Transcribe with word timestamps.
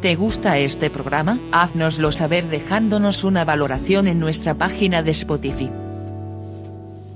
¿Te 0.00 0.16
gusta 0.16 0.56
este 0.56 0.88
programa? 0.88 1.38
Haznoslo 1.52 2.10
saber 2.10 2.48
dejándonos 2.48 3.22
una 3.22 3.44
valoración 3.44 4.08
en 4.08 4.18
nuestra 4.18 4.54
página 4.54 5.02
de 5.02 5.10
Spotify. 5.10 5.70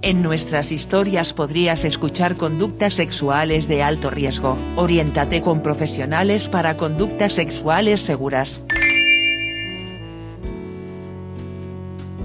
En 0.02 0.22
nuestras 0.22 0.70
historias 0.70 1.32
podrías 1.32 1.86
escuchar 1.86 2.36
conductas 2.36 2.92
sexuales 2.92 3.68
de 3.68 3.82
alto 3.82 4.10
riesgo, 4.10 4.58
oriéntate 4.76 5.40
con 5.40 5.62
profesionales 5.62 6.50
para 6.50 6.76
conductas 6.76 7.32
sexuales 7.32 8.00
seguras. 8.00 8.62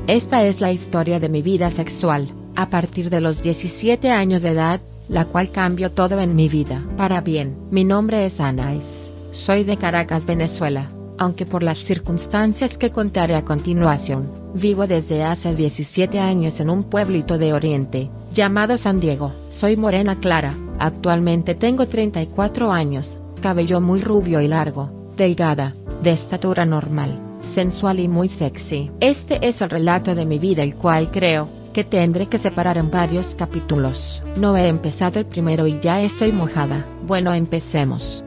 Esta 0.08 0.44
es 0.44 0.60
la 0.60 0.74
historia 0.74 1.22
de 1.22 1.30
mi 1.30 1.42
vida 1.42 1.72
sexual, 1.72 2.34
a 2.58 2.70
partir 2.70 3.10
de 3.10 3.22
los 3.22 3.42
17 3.42 4.12
años 4.12 4.42
de 4.42 4.50
edad, 4.50 4.82
la 5.08 5.24
cual 5.24 5.52
cambió 5.54 5.90
todo 5.94 6.20
en 6.20 6.36
mi 6.36 6.50
vida. 6.50 6.84
Para 6.98 7.22
bien, 7.22 7.56
mi 7.72 7.86
nombre 7.86 8.26
es 8.26 8.42
Anais. 8.42 9.14
Soy 9.32 9.64
de 9.64 9.78
Caracas, 9.78 10.26
Venezuela, 10.26 10.90
aunque 11.18 11.46
por 11.46 11.62
las 11.62 11.78
circunstancias 11.78 12.78
que 12.78 12.92
contaré 12.92 13.36
a 13.36 13.46
continuación, 13.46 14.32
vivo 14.56 14.88
desde 14.88 15.24
hace 15.24 15.54
17 15.54 16.20
años 16.20 16.60
en 16.60 16.70
un 16.70 16.84
pueblito 16.84 17.38
de 17.38 17.54
Oriente, 17.54 18.10
llamado 18.34 18.76
San 18.78 19.00
Diego. 19.00 19.34
Soy 19.50 19.78
morena 19.78 20.20
clara, 20.20 20.56
actualmente 20.80 21.54
tengo 21.54 21.88
34 21.88 22.72
años, 22.72 23.20
cabello 23.40 23.82
muy 23.82 24.02
rubio 24.02 24.42
y 24.42 24.48
largo, 24.48 24.92
delgada, 25.16 25.76
de 26.02 26.12
estatura 26.12 26.66
normal, 26.66 27.20
sensual 27.40 28.00
y 28.00 28.08
muy 28.08 28.30
sexy. 28.30 28.90
Este 29.00 29.48
es 29.48 29.62
el 29.62 29.70
relato 29.70 30.16
de 30.16 30.26
mi 30.26 30.40
vida 30.40 30.64
el 30.64 30.76
cual 30.76 31.12
creo, 31.12 31.50
que 31.72 31.84
tendré 31.84 32.26
que 32.26 32.40
separar 32.40 32.80
en 32.80 32.90
varios 32.90 33.36
capítulos. 33.36 34.24
No 34.38 34.58
he 34.58 34.68
empezado 34.68 35.20
el 35.20 35.28
primero 35.28 35.68
y 35.68 35.80
ya 35.80 36.02
estoy 36.02 36.32
mojada. 36.32 36.84
Bueno, 37.06 37.32
empecemos. 37.34 38.24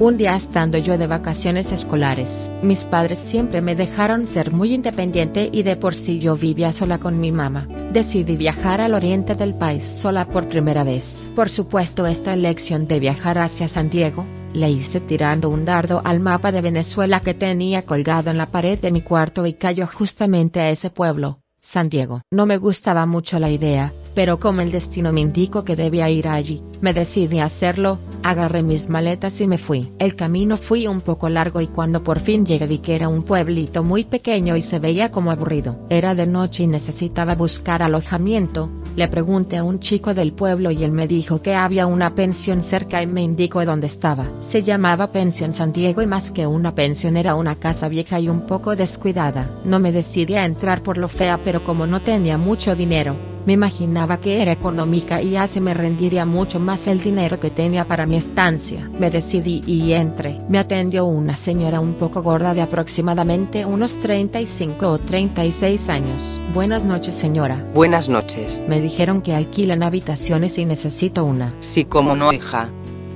Un 0.00 0.16
día 0.16 0.36
estando 0.36 0.78
yo 0.78 0.96
de 0.96 1.08
vacaciones 1.08 1.72
escolares, 1.72 2.50
mis 2.62 2.84
padres 2.84 3.18
siempre 3.18 3.60
me 3.60 3.74
dejaron 3.74 4.28
ser 4.28 4.52
muy 4.52 4.72
independiente 4.72 5.48
y 5.52 5.64
de 5.64 5.74
por 5.74 5.94
sí 5.94 6.20
yo 6.20 6.36
vivía 6.36 6.70
sola 6.72 6.98
con 6.98 7.18
mi 7.18 7.32
mamá. 7.32 7.66
Decidí 7.92 8.36
viajar 8.36 8.80
al 8.80 8.94
oriente 8.94 9.34
del 9.34 9.54
país 9.54 9.82
sola 9.82 10.28
por 10.28 10.48
primera 10.48 10.84
vez. 10.84 11.28
Por 11.34 11.50
supuesto 11.50 12.06
esta 12.06 12.32
elección 12.32 12.86
de 12.86 13.00
viajar 13.00 13.38
hacia 13.38 13.66
San 13.66 13.90
Diego, 13.90 14.24
la 14.52 14.68
hice 14.68 15.00
tirando 15.00 15.50
un 15.50 15.64
dardo 15.64 16.00
al 16.04 16.20
mapa 16.20 16.52
de 16.52 16.60
Venezuela 16.60 17.20
que 17.20 17.34
tenía 17.34 17.82
colgado 17.82 18.30
en 18.30 18.38
la 18.38 18.46
pared 18.46 18.78
de 18.78 18.92
mi 18.92 19.02
cuarto 19.02 19.46
y 19.46 19.54
cayó 19.54 19.86
justamente 19.86 20.60
a 20.60 20.70
ese 20.70 20.90
pueblo, 20.90 21.40
San 21.58 21.88
Diego. 21.88 22.22
No 22.30 22.46
me 22.46 22.56
gustaba 22.56 23.04
mucho 23.06 23.40
la 23.40 23.50
idea, 23.50 23.92
pero 24.18 24.40
como 24.40 24.62
el 24.62 24.72
destino 24.72 25.12
me 25.12 25.20
indicó 25.20 25.62
que 25.62 25.76
debía 25.76 26.10
ir 26.10 26.26
allí, 26.26 26.60
me 26.80 26.92
decidí 26.92 27.38
a 27.38 27.44
hacerlo, 27.44 28.00
agarré 28.24 28.64
mis 28.64 28.88
maletas 28.88 29.40
y 29.40 29.46
me 29.46 29.58
fui. 29.58 29.92
El 30.00 30.16
camino 30.16 30.56
fue 30.56 30.88
un 30.88 31.02
poco 31.02 31.28
largo 31.28 31.60
y 31.60 31.68
cuando 31.68 32.02
por 32.02 32.18
fin 32.18 32.44
llegué 32.44 32.66
vi 32.66 32.78
que 32.78 32.96
era 32.96 33.08
un 33.08 33.22
pueblito 33.22 33.84
muy 33.84 34.02
pequeño 34.02 34.56
y 34.56 34.62
se 34.62 34.80
veía 34.80 35.12
como 35.12 35.30
aburrido. 35.30 35.78
Era 35.88 36.16
de 36.16 36.26
noche 36.26 36.64
y 36.64 36.66
necesitaba 36.66 37.36
buscar 37.36 37.80
alojamiento, 37.80 38.72
le 38.96 39.06
pregunté 39.06 39.56
a 39.56 39.62
un 39.62 39.78
chico 39.78 40.12
del 40.14 40.32
pueblo 40.32 40.72
y 40.72 40.82
él 40.82 40.90
me 40.90 41.06
dijo 41.06 41.40
que 41.40 41.54
había 41.54 41.86
una 41.86 42.16
pensión 42.16 42.64
cerca 42.64 43.00
y 43.00 43.06
me 43.06 43.22
indicó 43.22 43.64
dónde 43.64 43.86
estaba. 43.86 44.26
Se 44.40 44.62
llamaba 44.62 45.12
Pensión 45.12 45.54
San 45.54 45.72
Diego 45.72 46.02
y 46.02 46.08
más 46.08 46.32
que 46.32 46.44
una 46.44 46.74
pensión 46.74 47.16
era 47.16 47.36
una 47.36 47.54
casa 47.54 47.88
vieja 47.88 48.18
y 48.18 48.28
un 48.28 48.46
poco 48.46 48.74
descuidada. 48.74 49.48
No 49.64 49.78
me 49.78 49.92
decidí 49.92 50.34
a 50.34 50.44
entrar 50.44 50.82
por 50.82 50.98
lo 50.98 51.06
fea 51.06 51.38
pero 51.44 51.62
como 51.62 51.86
no 51.86 52.02
tenía 52.02 52.36
mucho 52.36 52.74
dinero, 52.74 53.37
me 53.48 53.54
imaginaba 53.54 54.20
que 54.20 54.42
era 54.42 54.52
económica 54.52 55.22
y 55.22 55.36
así 55.36 55.58
me 55.58 55.72
rendiría 55.72 56.26
mucho 56.26 56.60
más 56.60 56.86
el 56.86 57.00
dinero 57.00 57.40
que 57.40 57.48
tenía 57.50 57.88
para 57.88 58.04
mi 58.04 58.16
estancia. 58.16 58.90
Me 58.98 59.10
decidí 59.10 59.62
y 59.66 59.94
entré. 59.94 60.38
Me 60.50 60.58
atendió 60.58 61.06
una 61.06 61.34
señora 61.34 61.80
un 61.80 61.94
poco 61.94 62.22
gorda 62.22 62.52
de 62.52 62.60
aproximadamente 62.60 63.64
unos 63.64 63.96
35 64.00 64.86
o 64.86 64.98
36 64.98 65.88
años. 65.88 66.38
Buenas 66.52 66.84
noches 66.84 67.14
señora. 67.14 67.66
Buenas 67.72 68.10
noches. 68.10 68.62
Me 68.68 68.82
dijeron 68.82 69.22
que 69.22 69.34
alquilan 69.34 69.82
habitaciones 69.82 70.58
y 70.58 70.66
necesito 70.66 71.24
una. 71.24 71.54
Sí, 71.60 71.86
como 71.86 72.14
no, 72.14 72.34
hija. 72.34 72.68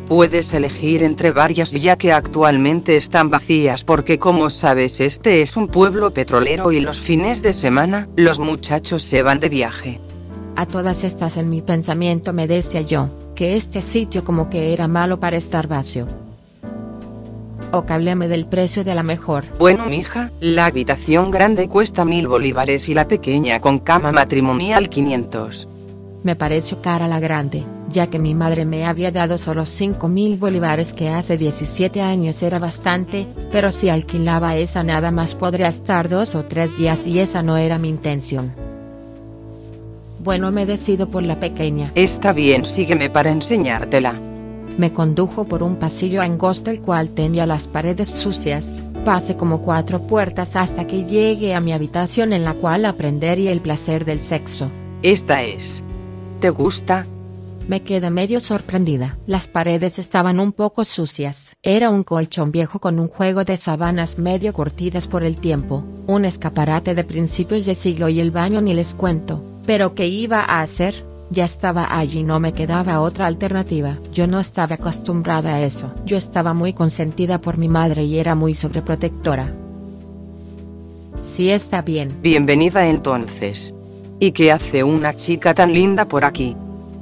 Puedes 0.09 0.55
elegir 0.55 1.03
entre 1.03 1.33
varias 1.33 1.73
ya 1.73 1.97
que 1.97 2.11
actualmente 2.11 2.97
están 2.97 3.29
vacías 3.29 3.85
porque 3.85 4.19
como 4.19 4.49
sabes 4.49 4.99
este 4.99 5.43
es 5.43 5.59
un 5.59 5.69
pueblo 5.69 6.15
petrolero 6.15 6.73
y 6.73 6.81
los 6.81 6.99
fines 6.99 7.43
de 7.43 7.53
semana, 7.53 8.09
los 8.17 8.39
muchachos 8.39 9.03
se 9.03 9.23
van 9.23 9.39
de 9.39 9.51
viaje. 9.51 10.01
A 10.55 10.67
todas 10.67 11.03
estas 11.03 11.39
en 11.39 11.49
mi 11.49 11.63
pensamiento 11.63 12.33
me 12.33 12.47
decía 12.47 12.83
yo, 12.83 13.09
que 13.35 13.57
este 13.57 13.81
sitio 13.81 14.23
como 14.23 14.51
que 14.51 14.73
era 14.73 14.87
malo 14.87 15.19
para 15.19 15.37
estar 15.37 15.67
vacío. 15.67 16.07
O 17.73 17.87
que 17.87 17.95
del 18.29 18.45
precio 18.45 18.85
de 18.85 18.95
la 18.95 19.03
mejor. 19.03 19.45
Bueno, 19.59 19.87
mija, 19.87 20.31
la 20.41 20.67
habitación 20.67 21.31
grande 21.31 21.69
cuesta 21.69 22.05
mil 22.05 22.29
bolívares 22.29 22.89
y 22.91 22.95
la 22.95 23.09
pequeña 23.09 23.61
con 23.61 23.79
cama 23.79 24.13
matrimonial 24.13 24.91
500. 24.91 25.69
Me 26.23 26.37
pareció 26.37 26.83
cara 26.83 27.09
la 27.09 27.19
grande, 27.19 27.65
ya 27.89 28.09
que 28.09 28.19
mi 28.19 28.35
madre 28.35 28.67
me 28.67 28.85
había 28.85 29.11
dado 29.11 29.39
solo 29.39 29.65
5 29.65 30.07
mil 30.07 30.37
bolívares 30.37 30.93
que 30.93 31.09
hace 31.09 31.39
17 31.39 32.03
años 32.03 32.43
era 32.43 32.59
bastante, 32.59 33.27
pero 33.51 33.73
si 33.73 33.89
alquilaba 33.89 34.57
esa 34.57 34.85
nada 34.85 35.11
más 35.11 35.35
podría 35.35 35.69
estar 35.69 36.11
dos 36.11 36.35
o 36.35 36.45
tres 36.45 36.77
días 36.77 37.07
y 37.07 37.21
esa 37.21 37.43
no 37.43 37.57
era 37.57 37.79
mi 37.79 37.89
intención. 37.89 38.55
Bueno, 40.23 40.53
me 40.53 40.67
decido 40.67 41.09
por 41.09 41.25
la 41.25 41.41
pequeña. 41.41 41.91
Está 41.97 42.33
bien, 42.33 42.65
sígueme 42.65 43.11
para 43.11 43.33
enseñártela. 43.33 44.13
Me 44.79 44.93
condujo 44.93 45.45
por 45.45 45.65
un 45.65 45.77
pasillo 45.77 46.23
angosto 46.23 46.71
el 46.71 46.81
cual 46.81 47.11
tenía 47.11 47.45
las 47.45 47.67
paredes 47.67 48.09
sucias. 48.09 48.85
Pasé 49.05 49.37
como 49.37 49.63
cuatro 49.63 50.07
puertas 50.07 50.55
hasta 50.55 50.87
que 50.87 51.05
llegué 51.05 51.55
a 51.55 51.61
mi 51.61 51.73
habitación 51.73 52.33
en 52.33 52.45
la 52.45 52.55
cual 52.55 52.85
aprendería 52.85 53.51
el 53.51 53.61
placer 53.61 54.05
del 54.05 54.21
sexo. 54.21 54.71
Esta 55.03 55.43
es. 55.43 55.83
¿Te 56.39 56.51
gusta? 56.51 57.05
Me 57.67 57.83
quedé 57.83 58.11
medio 58.11 58.39
sorprendida. 58.39 59.19
Las 59.27 59.49
paredes 59.49 59.99
estaban 59.99 60.39
un 60.39 60.53
poco 60.53 60.85
sucias. 60.85 61.57
Era 61.63 61.91
un 61.91 62.05
colchón 62.05 62.53
viejo 62.53 62.79
con 62.79 63.01
un 63.01 63.09
juego 63.09 63.43
de 63.43 63.57
sábanas 63.57 64.19
medio 64.19 64.53
curtidas 64.53 65.09
por 65.09 65.25
el 65.25 65.39
tiempo, 65.39 65.85
un 66.07 66.25
escaparate 66.25 66.95
de 66.95 67.03
principios 67.03 67.67
de 67.67 67.75
siglo 67.75 68.09
y 68.09 68.21
el 68.21 68.31
baño 68.31 68.61
ni 68.61 68.73
les 68.73 68.95
cuento. 68.95 69.52
Pero 69.67 69.95
¿qué 69.95 70.07
iba 70.07 70.41
a 70.41 70.61
hacer? 70.61 71.05
Ya 71.31 71.45
estaba 71.45 71.97
allí, 71.97 72.25
no 72.25 72.41
me 72.41 72.53
quedaba 72.53 73.01
otra 73.01 73.27
alternativa. 73.27 73.99
Yo 74.13 74.27
no 74.27 74.39
estaba 74.39 74.75
acostumbrada 74.75 75.55
a 75.55 75.63
eso. 75.63 75.93
Yo 76.05 76.17
estaba 76.17 76.53
muy 76.53 76.73
consentida 76.75 77.41
por 77.41 77.57
mi 77.57 77.69
madre 77.69 78.05
y 78.05 78.19
era 78.19 78.35
muy 78.35 78.55
sobreprotectora. 78.55 79.55
Sí 81.25 81.51
está 81.51 81.81
bien. 81.81 82.13
Bienvenida 82.21 82.87
entonces. 82.87 83.75
¿Y 84.19 84.33
qué 84.33 84.53
hace 84.53 84.85
una 84.85 85.15
chica 85.15 85.55
tan 85.55 85.73
linda 85.73 86.07
por 86.07 86.25
aquí? 86.25 86.57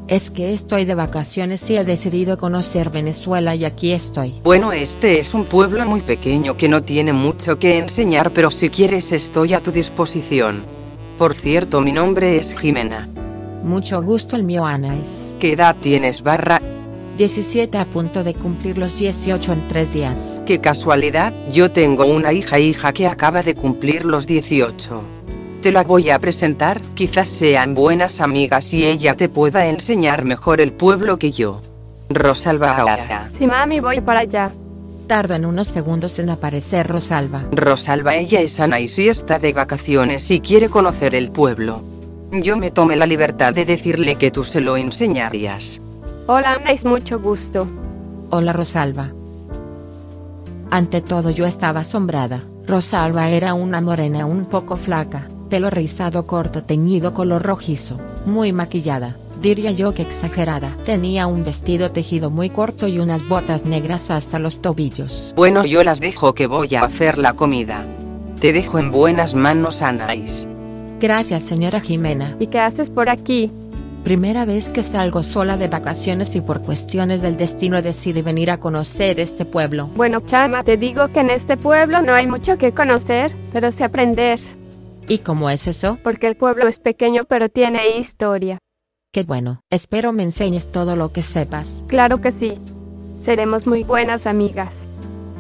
Es 0.07 0.31
que 0.31 0.53
estoy 0.53 0.85
de 0.85 0.95
vacaciones 0.95 1.69
y 1.71 1.77
he 1.77 1.85
decidido 1.85 2.37
conocer 2.37 2.91
Venezuela 2.91 3.55
y 3.55 3.65
aquí 3.65 3.93
estoy. 3.93 4.35
Bueno, 4.43 4.73
este 4.73 5.21
es 5.21 5.35
un 5.35 5.45
pueblo 5.45 5.85
muy 5.87 6.01
pequeño 6.01 6.57
que 6.57 6.69
no 6.69 6.83
tiene 6.83 7.13
mucho 7.13 7.59
que 7.59 7.79
enseñar, 7.79 8.33
pero 8.33 8.51
si 8.51 8.71
quieres 8.71 9.13
estoy 9.13 9.55
a 9.55 9.61
tu 9.61 9.71
disposición. 9.71 10.65
Por 11.21 11.35
cierto, 11.35 11.83
mi 11.83 11.93
nombre 11.93 12.39
es 12.39 12.59
Jimena. 12.59 13.07
Mucho 13.63 14.03
gusto 14.03 14.37
el 14.37 14.43
mío 14.43 14.65
Anais. 14.65 15.37
¿Qué 15.39 15.53
edad 15.53 15.77
tienes, 15.79 16.23
barra? 16.23 16.63
17 17.19 17.77
a 17.77 17.85
punto 17.85 18.25
de 18.25 18.33
cumplir 18.33 18.79
los 18.79 18.99
18 18.99 19.53
en 19.53 19.69
tres 19.69 19.93
días. 19.93 20.41
Qué 20.47 20.63
casualidad, 20.63 21.35
yo 21.51 21.71
tengo 21.71 22.07
una 22.07 22.33
hija 22.33 22.59
hija 22.59 22.95
que 22.95 23.07
acaba 23.07 23.43
de 23.43 23.55
cumplir 23.55 24.07
los 24.07 24.27
18. 24.27 25.03
Te 25.61 25.71
la 25.71 25.85
voy 25.85 26.09
a 26.09 26.19
presentar, 26.19 26.81
quizás 26.95 27.29
sean 27.29 27.75
buenas 27.75 28.23
amigas 28.23 28.73
y 28.73 28.87
ella 28.87 29.15
te 29.15 29.29
pueda 29.29 29.67
enseñar 29.67 30.25
mejor 30.25 30.59
el 30.63 30.73
pueblo 30.73 31.19
que 31.19 31.33
yo. 31.33 31.61
Rosalba 32.09 32.79
ahora. 32.79 33.29
Sí, 33.31 33.47
mami, 33.47 33.81
voy 33.81 34.01
para 34.01 34.21
allá. 34.21 34.53
Tardo 35.11 35.35
en 35.35 35.45
unos 35.45 35.67
segundos 35.67 36.21
en 36.21 36.31
aparecer 36.31 36.87
Rosalba. 36.87 37.45
Rosalba 37.51 38.15
ella 38.15 38.43
es 38.43 38.61
Ana 38.61 38.79
y 38.79 38.87
si 38.87 39.09
está 39.09 39.41
de 39.41 39.53
vacaciones 39.53 40.31
y 40.31 40.39
quiere 40.39 40.69
conocer 40.69 41.17
el 41.17 41.33
pueblo. 41.33 41.83
Yo 42.31 42.57
me 42.57 42.71
tomé 42.71 42.95
la 42.95 43.09
libertad 43.09 43.53
de 43.53 43.65
decirle 43.65 44.15
que 44.15 44.31
tú 44.31 44.45
se 44.45 44.61
lo 44.61 44.77
enseñarías. 44.77 45.83
Hola, 46.29 46.53
Ana, 46.53 46.71
es 46.71 46.85
mucho 46.85 47.19
gusto. 47.19 47.67
Hola 48.31 48.53
Rosalba. 48.53 49.13
Ante 50.71 51.01
todo 51.01 51.31
yo 51.31 51.45
estaba 51.45 51.81
asombrada. 51.81 52.45
Rosalba 52.69 53.31
era 53.31 53.55
una 53.55 53.81
morena 53.81 54.27
un 54.27 54.45
poco 54.45 54.77
flaca, 54.77 55.27
pelo 55.49 55.71
rizado 55.71 56.29
corto 56.29 56.63
teñido 56.63 57.15
color 57.15 57.43
rojizo, 57.43 57.99
muy 58.27 58.53
maquillada, 58.53 59.17
diría 59.41 59.71
yo 59.71 59.95
que 59.95 60.03
exagerada. 60.03 60.77
Tenía 60.85 61.27
un 61.27 61.45
vestido 61.45 61.91
tejido 61.91 62.31
muy 62.31 62.51
corto 62.51 62.87
y 62.87 62.99
unas 62.99 63.27
botas 63.29 63.65
negras 63.65 64.11
hasta 64.11 64.39
los 64.39 64.61
tobillos. 64.61 65.33
Bueno, 65.37 65.65
yo 65.65 65.83
las 65.85 66.01
dejo 66.01 66.35
que 66.35 66.47
voy 66.47 66.75
a 66.75 66.85
hacer 66.85 67.19
la 67.19 67.35
comida. 67.35 67.87
Te 68.41 68.53
dejo 68.53 68.79
en 68.79 68.91
buenas 68.91 69.35
manos, 69.35 69.83
Anais. 69.83 70.47
Gracias, 71.01 71.43
señora 71.43 71.81
Jimena. 71.81 72.37
¿Y 72.39 72.47
qué 72.49 72.59
haces 72.59 72.91
por 72.91 73.09
aquí? 73.09 73.51
Primera 74.05 74.47
vez 74.47 74.71
que 74.71 74.83
salgo 74.83 75.23
sola 75.23 75.59
de 75.59 75.69
vacaciones 75.69 76.35
y 76.35 76.41
por 76.41 76.63
cuestiones 76.63 77.21
del 77.21 77.37
destino 77.37 77.83
decidí 77.83 78.23
venir 78.23 78.51
a 78.51 78.59
conocer 78.59 79.21
este 79.21 79.45
pueblo. 79.45 79.91
Bueno, 79.95 80.21
chama, 80.21 80.65
te 80.65 80.79
digo 80.79 81.09
que 81.09 81.21
en 81.21 81.29
este 81.29 81.59
pueblo 81.59 82.01
no 82.01 82.15
hay 82.15 82.27
mucho 82.27 82.57
que 82.57 82.73
conocer, 82.73 83.37
pero 83.53 83.71
sí 83.73 83.83
aprender. 83.83 84.41
¿Y 85.07 85.19
cómo 85.19 85.51
es 85.51 85.67
eso? 85.67 85.99
Porque 86.03 86.29
el 86.29 86.37
pueblo 86.37 86.67
es 86.67 86.79
pequeño 86.79 87.25
pero 87.25 87.51
tiene 87.51 87.99
historia. 87.99 88.59
Qué 89.13 89.25
bueno, 89.25 89.65
espero 89.71 90.13
me 90.13 90.23
enseñes 90.23 90.71
todo 90.71 90.95
lo 90.95 91.13
que 91.13 91.23
sepas. 91.23 91.85
Claro 91.89 92.21
que 92.21 92.31
sí. 92.31 92.61
Seremos 93.17 93.67
muy 93.67 93.83
buenas 93.83 94.25
amigas. 94.25 94.87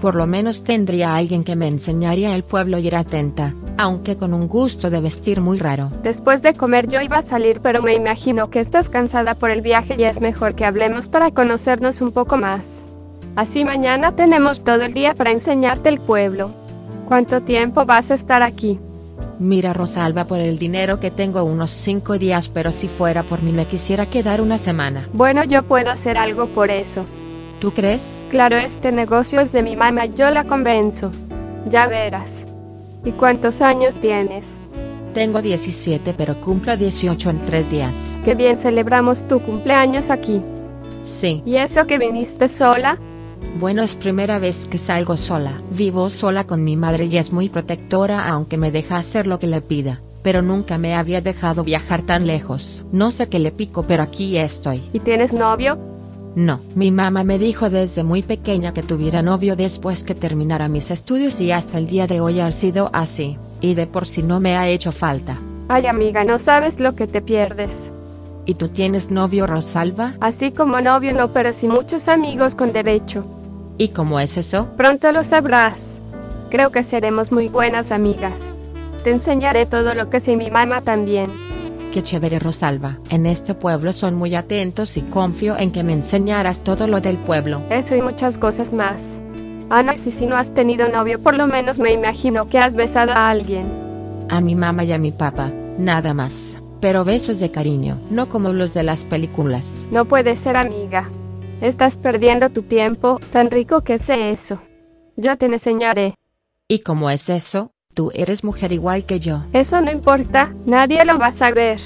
Por 0.02 0.16
lo 0.16 0.26
menos 0.26 0.64
tendría 0.64 1.14
alguien 1.14 1.44
que 1.44 1.54
me 1.54 1.68
enseñaría 1.68 2.34
el 2.34 2.42
pueblo 2.42 2.78
y 2.78 2.88
ir 2.88 2.96
atenta, 2.96 3.54
aunque 3.78 4.16
con 4.16 4.34
un 4.34 4.48
gusto 4.48 4.90
de 4.90 5.00
vestir 5.00 5.40
muy 5.40 5.60
raro. 5.60 5.92
Después 6.02 6.42
de 6.42 6.54
comer 6.54 6.88
yo 6.88 7.00
iba 7.00 7.18
a 7.18 7.22
salir, 7.22 7.60
pero 7.60 7.80
me 7.80 7.94
imagino 7.94 8.50
que 8.50 8.58
estás 8.58 8.88
cansada 8.88 9.36
por 9.36 9.50
el 9.52 9.60
viaje 9.60 9.94
y 9.96 10.02
es 10.02 10.20
mejor 10.20 10.56
que 10.56 10.64
hablemos 10.64 11.06
para 11.06 11.30
conocernos 11.30 12.00
un 12.00 12.10
poco 12.10 12.36
más. 12.38 12.82
Así 13.36 13.64
mañana 13.64 14.16
tenemos 14.16 14.64
todo 14.64 14.82
el 14.82 14.94
día 14.94 15.14
para 15.14 15.30
enseñarte 15.30 15.90
el 15.90 16.00
pueblo. 16.00 16.50
¿Cuánto 17.06 17.40
tiempo 17.42 17.84
vas 17.84 18.10
a 18.10 18.14
estar 18.14 18.42
aquí? 18.42 18.80
Mira 19.40 19.72
Rosalba, 19.72 20.26
por 20.26 20.38
el 20.38 20.58
dinero 20.58 21.00
que 21.00 21.10
tengo 21.10 21.42
unos 21.44 21.70
cinco 21.70 22.18
días, 22.18 22.50
pero 22.50 22.70
si 22.72 22.88
fuera 22.88 23.22
por 23.22 23.40
mí 23.40 23.52
me 23.52 23.66
quisiera 23.66 24.04
quedar 24.04 24.42
una 24.42 24.58
semana. 24.58 25.08
Bueno, 25.14 25.44
yo 25.44 25.62
puedo 25.62 25.90
hacer 25.90 26.18
algo 26.18 26.46
por 26.48 26.70
eso. 26.70 27.06
¿Tú 27.58 27.72
crees? 27.72 28.26
Claro, 28.28 28.58
este 28.58 28.92
negocio 28.92 29.40
es 29.40 29.50
de 29.52 29.62
mi 29.62 29.76
mamá, 29.76 30.04
yo 30.04 30.28
la 30.28 30.44
convenzo. 30.44 31.10
Ya 31.70 31.86
verás. 31.86 32.44
¿Y 33.02 33.12
cuántos 33.12 33.62
años 33.62 33.98
tienes? 33.98 34.46
Tengo 35.14 35.40
17, 35.40 36.12
pero 36.12 36.38
cumplo 36.38 36.76
18 36.76 37.30
en 37.30 37.42
tres 37.46 37.70
días. 37.70 38.18
Qué 38.26 38.34
bien 38.34 38.58
celebramos 38.58 39.26
tu 39.26 39.40
cumpleaños 39.40 40.10
aquí. 40.10 40.42
Sí. 41.02 41.42
¿Y 41.46 41.56
eso 41.56 41.86
que 41.86 41.96
viniste 41.96 42.46
sola? 42.46 42.98
Bueno, 43.58 43.82
es 43.82 43.94
primera 43.94 44.38
vez 44.38 44.66
que 44.66 44.78
salgo 44.78 45.16
sola. 45.16 45.60
Vivo 45.70 46.08
sola 46.10 46.46
con 46.46 46.64
mi 46.64 46.76
madre 46.76 47.06
y 47.06 47.16
es 47.18 47.32
muy 47.32 47.48
protectora 47.48 48.28
aunque 48.28 48.56
me 48.56 48.70
deja 48.70 48.96
hacer 48.96 49.26
lo 49.26 49.38
que 49.38 49.46
le 49.46 49.60
pida. 49.60 50.00
Pero 50.22 50.42
nunca 50.42 50.78
me 50.78 50.94
había 50.94 51.20
dejado 51.20 51.64
viajar 51.64 52.02
tan 52.02 52.26
lejos. 52.26 52.84
No 52.92 53.10
sé 53.10 53.28
qué 53.28 53.38
le 53.38 53.52
pico, 53.52 53.84
pero 53.86 54.02
aquí 54.02 54.36
estoy. 54.36 54.82
¿Y 54.92 55.00
tienes 55.00 55.32
novio? 55.32 55.78
No, 56.36 56.60
mi 56.76 56.92
mamá 56.92 57.24
me 57.24 57.38
dijo 57.38 57.70
desde 57.70 58.04
muy 58.04 58.22
pequeña 58.22 58.72
que 58.72 58.82
tuviera 58.82 59.22
novio 59.22 59.56
después 59.56 60.04
que 60.04 60.14
terminara 60.14 60.68
mis 60.68 60.90
estudios 60.90 61.40
y 61.40 61.50
hasta 61.50 61.78
el 61.78 61.88
día 61.88 62.06
de 62.06 62.20
hoy 62.20 62.38
ha 62.38 62.52
sido 62.52 62.88
así, 62.92 63.36
y 63.60 63.74
de 63.74 63.88
por 63.88 64.06
sí 64.06 64.22
no 64.22 64.38
me 64.38 64.56
ha 64.56 64.68
hecho 64.68 64.92
falta. 64.92 65.38
Ay 65.68 65.86
amiga, 65.86 66.22
no 66.22 66.38
sabes 66.38 66.78
lo 66.78 66.94
que 66.94 67.08
te 67.08 67.20
pierdes. 67.20 67.92
¿Y 68.46 68.54
tú 68.54 68.68
tienes 68.68 69.10
novio, 69.10 69.46
Rosalba? 69.46 70.14
Así 70.20 70.50
como 70.50 70.80
novio 70.80 71.12
no, 71.12 71.32
pero 71.32 71.52
sí 71.52 71.68
muchos 71.68 72.08
amigos 72.08 72.54
con 72.54 72.72
derecho. 72.72 73.24
¿Y 73.78 73.88
cómo 73.88 74.20
es 74.20 74.36
eso? 74.36 74.68
Pronto 74.76 75.12
lo 75.12 75.24
sabrás. 75.24 76.00
Creo 76.50 76.70
que 76.70 76.82
seremos 76.82 77.30
muy 77.32 77.48
buenas 77.48 77.92
amigas. 77.92 78.40
Te 79.04 79.10
enseñaré 79.10 79.66
todo 79.66 79.94
lo 79.94 80.10
que 80.10 80.20
sé 80.20 80.36
mi 80.36 80.50
mamá 80.50 80.82
también. 80.82 81.30
Qué 81.92 82.02
chévere 82.02 82.38
Rosalba, 82.38 82.98
en 83.08 83.26
este 83.26 83.54
pueblo 83.54 83.92
son 83.92 84.14
muy 84.14 84.34
atentos 84.36 84.96
y 84.96 85.02
confío 85.02 85.56
en 85.56 85.72
que 85.72 85.82
me 85.82 85.92
enseñaras 85.92 86.60
todo 86.60 86.86
lo 86.86 87.00
del 87.00 87.18
pueblo. 87.18 87.62
Eso 87.68 87.96
y 87.96 88.02
muchas 88.02 88.38
cosas 88.38 88.72
más. 88.72 89.18
Ana, 89.70 89.96
si, 89.96 90.10
si 90.10 90.26
no 90.26 90.36
has 90.36 90.52
tenido 90.52 90.88
novio, 90.88 91.20
por 91.20 91.36
lo 91.36 91.46
menos 91.46 91.78
me 91.78 91.92
imagino 91.92 92.46
que 92.46 92.58
has 92.58 92.74
besado 92.76 93.12
a 93.12 93.30
alguien. 93.30 93.66
A 94.28 94.40
mi 94.40 94.54
mamá 94.54 94.84
y 94.84 94.92
a 94.92 94.98
mi 94.98 95.10
papá, 95.10 95.52
nada 95.78 96.14
más. 96.14 96.59
Pero 96.80 97.04
besos 97.04 97.40
de 97.40 97.50
cariño, 97.50 98.00
no 98.10 98.28
como 98.28 98.52
los 98.52 98.72
de 98.72 98.82
las 98.82 99.04
películas. 99.04 99.86
No 99.90 100.06
puedes 100.06 100.38
ser 100.38 100.56
amiga. 100.56 101.10
Estás 101.60 101.98
perdiendo 101.98 102.48
tu 102.48 102.62
tiempo, 102.62 103.20
tan 103.30 103.50
rico 103.50 103.82
que 103.82 103.98
sé 103.98 104.30
eso. 104.30 104.58
Yo 105.16 105.36
te 105.36 105.46
enseñaré. 105.46 106.14
¿Y 106.68 106.78
cómo 106.78 107.10
es 107.10 107.28
eso? 107.28 107.72
Tú 107.92 108.10
eres 108.14 108.44
mujer 108.44 108.72
igual 108.72 109.04
que 109.04 109.20
yo. 109.20 109.44
Eso 109.52 109.80
no 109.80 109.90
importa, 109.90 110.54
nadie 110.64 111.04
lo 111.04 111.18
va 111.18 111.26
a 111.26 111.32
saber. 111.32 111.80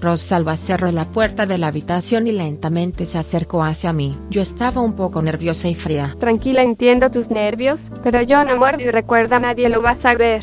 Rosalba 0.00 0.56
cerró 0.56 0.92
la 0.92 1.06
puerta 1.06 1.44
de 1.44 1.58
la 1.58 1.66
habitación 1.66 2.26
y 2.26 2.32
lentamente 2.32 3.04
se 3.06 3.18
acercó 3.18 3.62
hacia 3.62 3.92
mí. 3.92 4.16
Yo 4.30 4.40
estaba 4.40 4.80
un 4.80 4.94
poco 4.94 5.20
nerviosa 5.20 5.68
y 5.68 5.74
fría. 5.74 6.16
Tranquila, 6.18 6.62
entiendo 6.62 7.10
tus 7.10 7.30
nervios, 7.30 7.90
pero 8.02 8.22
yo 8.22 8.44
no 8.44 8.56
muerdo 8.56 8.82
y 8.82 8.90
recuerda, 8.90 9.40
nadie 9.40 9.68
lo 9.68 9.82
va 9.82 9.90
a 9.90 9.94
saber. 9.94 10.42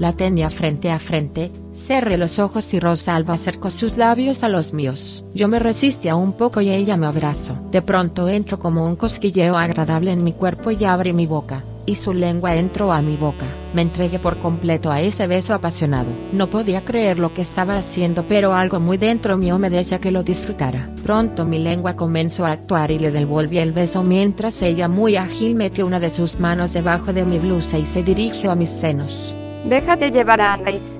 La 0.00 0.14
tenía 0.14 0.48
frente 0.48 0.90
a 0.90 0.98
frente, 0.98 1.52
cerré 1.74 2.16
los 2.16 2.38
ojos 2.38 2.72
y 2.72 2.80
Rosalba 2.80 3.34
acercó 3.34 3.70
sus 3.70 3.98
labios 3.98 4.42
a 4.42 4.48
los 4.48 4.72
míos. 4.72 5.26
Yo 5.34 5.46
me 5.46 5.58
resistía 5.58 6.16
un 6.16 6.32
poco 6.32 6.62
y 6.62 6.70
ella 6.70 6.96
me 6.96 7.04
abrazó. 7.04 7.58
De 7.70 7.82
pronto 7.82 8.26
entró 8.26 8.58
como 8.58 8.86
un 8.86 8.96
cosquilleo 8.96 9.58
agradable 9.58 10.10
en 10.10 10.24
mi 10.24 10.32
cuerpo 10.32 10.70
y 10.70 10.82
abrí 10.86 11.12
mi 11.12 11.26
boca 11.26 11.64
y 11.84 11.96
su 11.96 12.14
lengua 12.14 12.54
entró 12.54 12.92
a 12.92 13.02
mi 13.02 13.16
boca. 13.16 13.46
Me 13.74 13.82
entregué 13.82 14.18
por 14.18 14.38
completo 14.38 14.90
a 14.90 15.02
ese 15.02 15.26
beso 15.26 15.52
apasionado. 15.52 16.10
No 16.32 16.48
podía 16.48 16.84
creer 16.84 17.18
lo 17.18 17.34
que 17.34 17.42
estaba 17.42 17.76
haciendo, 17.76 18.26
pero 18.26 18.54
algo 18.54 18.80
muy 18.80 18.96
dentro 18.96 19.36
mío 19.36 19.58
me 19.58 19.68
decía 19.68 20.00
que 20.00 20.12
lo 20.12 20.22
disfrutara. 20.22 20.94
Pronto 21.02 21.44
mi 21.44 21.58
lengua 21.58 21.96
comenzó 21.96 22.46
a 22.46 22.52
actuar 22.52 22.90
y 22.90 22.98
le 22.98 23.10
devolví 23.10 23.58
el 23.58 23.72
beso 23.72 24.02
mientras 24.02 24.62
ella 24.62 24.88
muy 24.88 25.16
ágil 25.16 25.56
metió 25.56 25.84
una 25.84 26.00
de 26.00 26.08
sus 26.08 26.40
manos 26.40 26.72
debajo 26.72 27.12
de 27.12 27.26
mi 27.26 27.38
blusa 27.38 27.76
y 27.76 27.84
se 27.84 28.02
dirigió 28.02 28.50
a 28.50 28.54
mis 28.54 28.70
senos. 28.70 29.36
Déjate 29.64 30.10
llevar 30.10 30.40
a 30.40 30.54
Anais. 30.54 30.98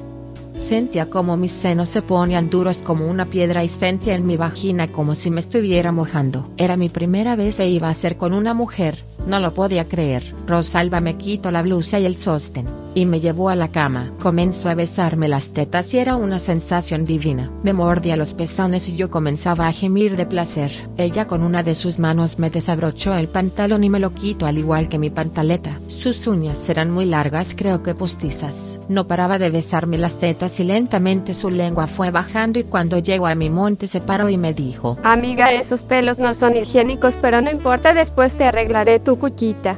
Sentía 0.58 1.08
como 1.08 1.38
mis 1.38 1.52
senos 1.52 1.88
se 1.88 2.02
ponían 2.02 2.50
duros 2.50 2.82
como 2.82 3.06
una 3.06 3.24
piedra 3.24 3.64
y 3.64 3.68
sentía 3.68 4.14
en 4.14 4.26
mi 4.26 4.36
vagina 4.36 4.92
como 4.92 5.14
si 5.14 5.30
me 5.30 5.40
estuviera 5.40 5.90
mojando. 5.90 6.50
Era 6.58 6.76
mi 6.76 6.90
primera 6.90 7.34
vez 7.34 7.58
e 7.60 7.68
iba 7.68 7.88
a 7.88 7.94
ser 7.94 8.18
con 8.18 8.34
una 8.34 8.52
mujer, 8.52 9.04
no 9.26 9.40
lo 9.40 9.54
podía 9.54 9.88
creer. 9.88 10.34
Rosalba 10.46 11.00
me 11.00 11.16
quitó 11.16 11.50
la 11.50 11.62
blusa 11.62 11.98
y 11.98 12.04
el 12.04 12.14
sostén, 12.14 12.66
y 12.94 13.06
me 13.06 13.20
llevó 13.20 13.48
a 13.48 13.56
la 13.56 13.68
cama. 13.68 14.12
Comenzó 14.20 14.68
a 14.68 14.74
besarme 14.74 15.28
las 15.28 15.52
tetas 15.52 15.92
y 15.94 15.98
era 15.98 16.16
una 16.16 16.40
sensación 16.40 17.04
divina. 17.04 17.50
Me 17.62 17.72
mordía 17.72 18.16
los 18.16 18.34
pezones 18.34 18.88
y 18.88 18.96
yo 18.96 19.10
comenzaba 19.10 19.68
a 19.68 19.72
gemir 19.72 20.16
de 20.16 20.26
placer. 20.26 20.72
Ella 20.96 21.26
con 21.26 21.42
una 21.42 21.62
de 21.62 21.74
sus 21.74 21.98
manos 21.98 22.38
me 22.38 22.50
desabrochó 22.50 23.14
el 23.14 23.28
pantalón 23.28 23.84
y 23.84 23.90
me 23.90 24.00
lo 24.00 24.14
quitó 24.14 24.46
al 24.46 24.58
igual 24.58 24.88
que 24.88 24.98
mi 24.98 25.10
pantaleta. 25.10 25.80
Sus 25.88 26.26
uñas 26.26 26.68
eran 26.68 26.90
muy 26.90 27.04
largas 27.04 27.54
creo 27.56 27.82
que 27.82 27.94
postizas. 27.94 28.80
No 28.88 29.06
paraba 29.06 29.38
de 29.38 29.50
besarme 29.50 29.98
las 29.98 30.18
tetas 30.18 30.58
y 30.60 30.64
lentamente 30.64 31.34
su 31.34 31.50
lengua 31.50 31.86
fue 31.86 32.10
bajando 32.10 32.58
y 32.58 32.64
cuando 32.64 32.98
llegó 32.98 33.26
a 33.26 33.34
mi 33.34 33.50
monte 33.50 33.86
se 33.86 34.00
paró 34.00 34.28
y 34.28 34.38
me 34.38 34.54
dijo. 34.54 34.98
Amiga, 35.02 35.52
esos 35.52 35.82
pelos 35.82 36.18
no 36.18 36.34
son 36.34 36.56
higiénicos, 36.56 37.16
pero 37.16 37.40
no 37.40 37.50
importa, 37.50 37.94
después 37.94 38.36
te 38.36 38.44
arreglaré 38.44 39.00
tu 39.00 39.18
cuchita. 39.18 39.76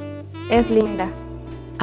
Es 0.50 0.70
linda. 0.70 1.08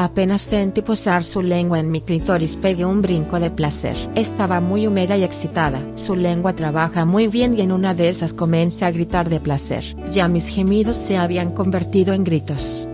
Apenas 0.01 0.43
sentí 0.43 0.81
posar 0.81 1.25
su 1.25 1.41
lengua 1.41 1.77
en 1.77 1.91
mi 1.91 1.99
clítoris 1.99 2.55
pegué 2.55 2.85
un 2.85 3.01
brinco 3.01 3.37
de 3.37 3.51
placer. 3.51 3.97
Estaba 4.15 4.61
muy 4.61 4.87
húmeda 4.87 5.17
y 5.17 5.25
excitada. 5.25 5.83
Su 5.97 6.15
lengua 6.15 6.53
trabaja 6.53 7.03
muy 7.03 7.27
bien 7.27 7.59
y 7.59 7.63
en 7.63 7.73
una 7.73 7.93
de 7.93 8.07
esas 8.07 8.33
comencé 8.33 8.85
a 8.85 8.91
gritar 8.91 9.27
de 9.27 9.41
placer. 9.41 9.83
Ya 10.09 10.29
mis 10.29 10.47
gemidos 10.47 10.95
se 10.95 11.17
habían 11.17 11.51
convertido 11.51 12.13
en 12.13 12.23
gritos. 12.23 12.88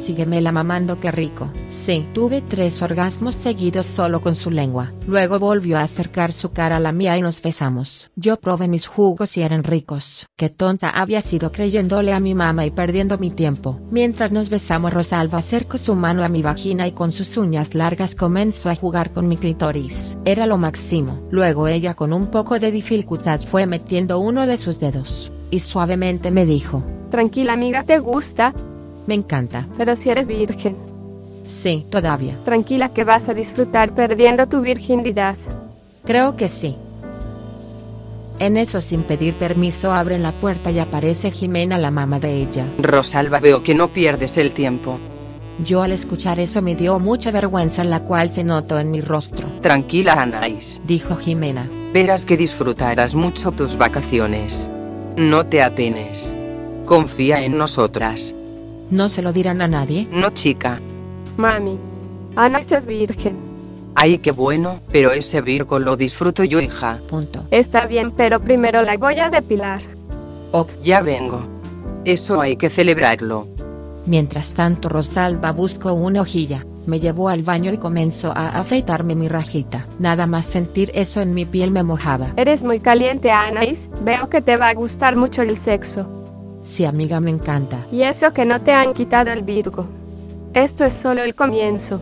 Sígueme 0.00 0.40
la 0.40 0.50
mamando 0.50 0.96
qué 0.96 1.10
rico. 1.10 1.52
Sí, 1.68 2.06
tuve 2.14 2.40
tres 2.40 2.80
orgasmos 2.80 3.34
seguidos 3.34 3.84
solo 3.84 4.22
con 4.22 4.34
su 4.34 4.50
lengua. 4.50 4.94
Luego 5.06 5.38
volvió 5.38 5.76
a 5.76 5.82
acercar 5.82 6.32
su 6.32 6.52
cara 6.52 6.76
a 6.76 6.80
la 6.80 6.92
mía 6.92 7.18
y 7.18 7.22
nos 7.22 7.42
besamos. 7.42 8.10
Yo 8.16 8.38
probé 8.38 8.66
mis 8.66 8.86
jugos 8.86 9.36
y 9.36 9.42
eran 9.42 9.62
ricos. 9.62 10.26
Qué 10.38 10.48
tonta 10.48 10.88
había 10.88 11.20
sido 11.20 11.52
creyéndole 11.52 12.14
a 12.14 12.20
mi 12.20 12.34
mamá 12.34 12.64
y 12.64 12.70
perdiendo 12.70 13.18
mi 13.18 13.30
tiempo. 13.30 13.78
Mientras 13.90 14.32
nos 14.32 14.48
besamos 14.48 14.94
Rosalba 14.94 15.38
acercó 15.38 15.76
su 15.76 15.94
mano 15.94 16.24
a 16.24 16.30
mi 16.30 16.40
vagina 16.40 16.86
y 16.86 16.92
con 16.92 17.12
sus 17.12 17.36
uñas 17.36 17.74
largas 17.74 18.14
comenzó 18.14 18.70
a 18.70 18.76
jugar 18.76 19.12
con 19.12 19.28
mi 19.28 19.36
clitoris. 19.36 20.16
Era 20.24 20.46
lo 20.46 20.56
máximo. 20.56 21.28
Luego 21.30 21.68
ella 21.68 21.92
con 21.92 22.14
un 22.14 22.28
poco 22.28 22.58
de 22.58 22.70
dificultad 22.70 23.40
fue 23.42 23.66
metiendo 23.66 24.18
uno 24.18 24.46
de 24.46 24.56
sus 24.56 24.80
dedos. 24.80 25.30
Y 25.50 25.58
suavemente 25.60 26.30
me 26.30 26.46
dijo. 26.46 26.82
Tranquila 27.10 27.52
amiga, 27.52 27.84
¿te 27.84 27.98
gusta? 27.98 28.54
Me 29.10 29.16
encanta. 29.16 29.66
Pero 29.76 29.96
si 29.96 30.08
eres 30.08 30.28
virgen. 30.28 30.76
Sí, 31.42 31.84
todavía. 31.90 32.38
Tranquila 32.44 32.90
que 32.90 33.02
vas 33.02 33.28
a 33.28 33.34
disfrutar 33.34 33.92
perdiendo 33.92 34.46
tu 34.46 34.60
virginidad. 34.60 35.34
Creo 36.04 36.36
que 36.36 36.46
sí. 36.46 36.76
En 38.38 38.56
eso 38.56 38.80
sin 38.80 39.02
pedir 39.02 39.34
permiso 39.34 39.90
abren 39.90 40.22
la 40.22 40.30
puerta 40.30 40.70
y 40.70 40.78
aparece 40.78 41.32
Jimena 41.32 41.76
la 41.76 41.90
mamá 41.90 42.20
de 42.20 42.36
ella. 42.36 42.72
Rosalba 42.78 43.40
veo 43.40 43.64
que 43.64 43.74
no 43.74 43.92
pierdes 43.92 44.38
el 44.38 44.52
tiempo. 44.52 45.00
Yo 45.64 45.82
al 45.82 45.90
escuchar 45.90 46.38
eso 46.38 46.62
me 46.62 46.76
dio 46.76 47.00
mucha 47.00 47.32
vergüenza 47.32 47.82
la 47.82 48.04
cual 48.04 48.30
se 48.30 48.44
notó 48.44 48.78
en 48.78 48.92
mi 48.92 49.00
rostro. 49.00 49.48
Tranquila 49.60 50.22
Anais. 50.22 50.80
Dijo 50.86 51.16
Jimena. 51.16 51.68
Verás 51.92 52.24
que 52.24 52.36
disfrutarás 52.36 53.16
mucho 53.16 53.50
tus 53.50 53.76
vacaciones. 53.76 54.70
No 55.16 55.44
te 55.44 55.64
apenes. 55.64 56.36
Confía 56.86 57.42
en 57.42 57.58
nosotras. 57.58 58.36
¿No 58.90 59.08
se 59.08 59.22
lo 59.22 59.32
dirán 59.32 59.62
a 59.62 59.68
nadie? 59.68 60.08
No 60.10 60.30
chica. 60.30 60.80
Mami. 61.36 61.78
Anais 62.36 62.72
es 62.72 62.86
virgen. 62.86 63.36
Ay, 63.94 64.18
qué 64.18 64.32
bueno, 64.32 64.80
pero 64.92 65.12
ese 65.12 65.40
Virgo 65.40 65.78
lo 65.78 65.96
disfruto 65.96 66.44
yo, 66.44 66.60
hija. 66.60 67.00
Punto. 67.08 67.44
Está 67.50 67.86
bien, 67.86 68.12
pero 68.12 68.40
primero 68.40 68.82
la 68.82 68.96
voy 68.96 69.18
a 69.18 69.30
depilar. 69.30 69.82
Ok. 70.52 70.70
Ya 70.82 71.02
vengo. 71.02 71.42
Eso 72.04 72.40
hay 72.40 72.56
que 72.56 72.70
celebrarlo. 72.70 73.46
Mientras 74.06 74.54
tanto 74.54 74.88
Rosalba 74.88 75.52
buscó 75.52 75.92
una 75.92 76.22
hojilla, 76.22 76.64
me 76.86 76.98
llevó 76.98 77.28
al 77.28 77.42
baño 77.42 77.72
y 77.72 77.78
comenzó 77.78 78.32
a 78.32 78.58
afeitarme 78.58 79.14
mi 79.14 79.28
rajita. 79.28 79.86
Nada 79.98 80.26
más 80.26 80.46
sentir 80.46 80.90
eso 80.94 81.20
en 81.20 81.34
mi 81.34 81.44
piel 81.44 81.70
me 81.70 81.82
mojaba. 81.82 82.32
Eres 82.36 82.62
muy 82.62 82.80
caliente, 82.80 83.30
Anais. 83.30 83.88
Veo 84.02 84.28
que 84.28 84.40
te 84.40 84.56
va 84.56 84.68
a 84.68 84.74
gustar 84.74 85.16
mucho 85.16 85.42
el 85.42 85.56
sexo. 85.56 86.08
Sí 86.62 86.84
amiga 86.84 87.20
me 87.20 87.30
encanta. 87.30 87.86
Y 87.90 88.02
eso 88.02 88.32
que 88.32 88.44
no 88.44 88.60
te 88.60 88.72
han 88.72 88.92
quitado 88.92 89.30
el 89.30 89.42
Virgo. 89.42 89.86
Esto 90.52 90.84
es 90.84 90.94
solo 90.94 91.22
el 91.22 91.34
comienzo. 91.34 92.00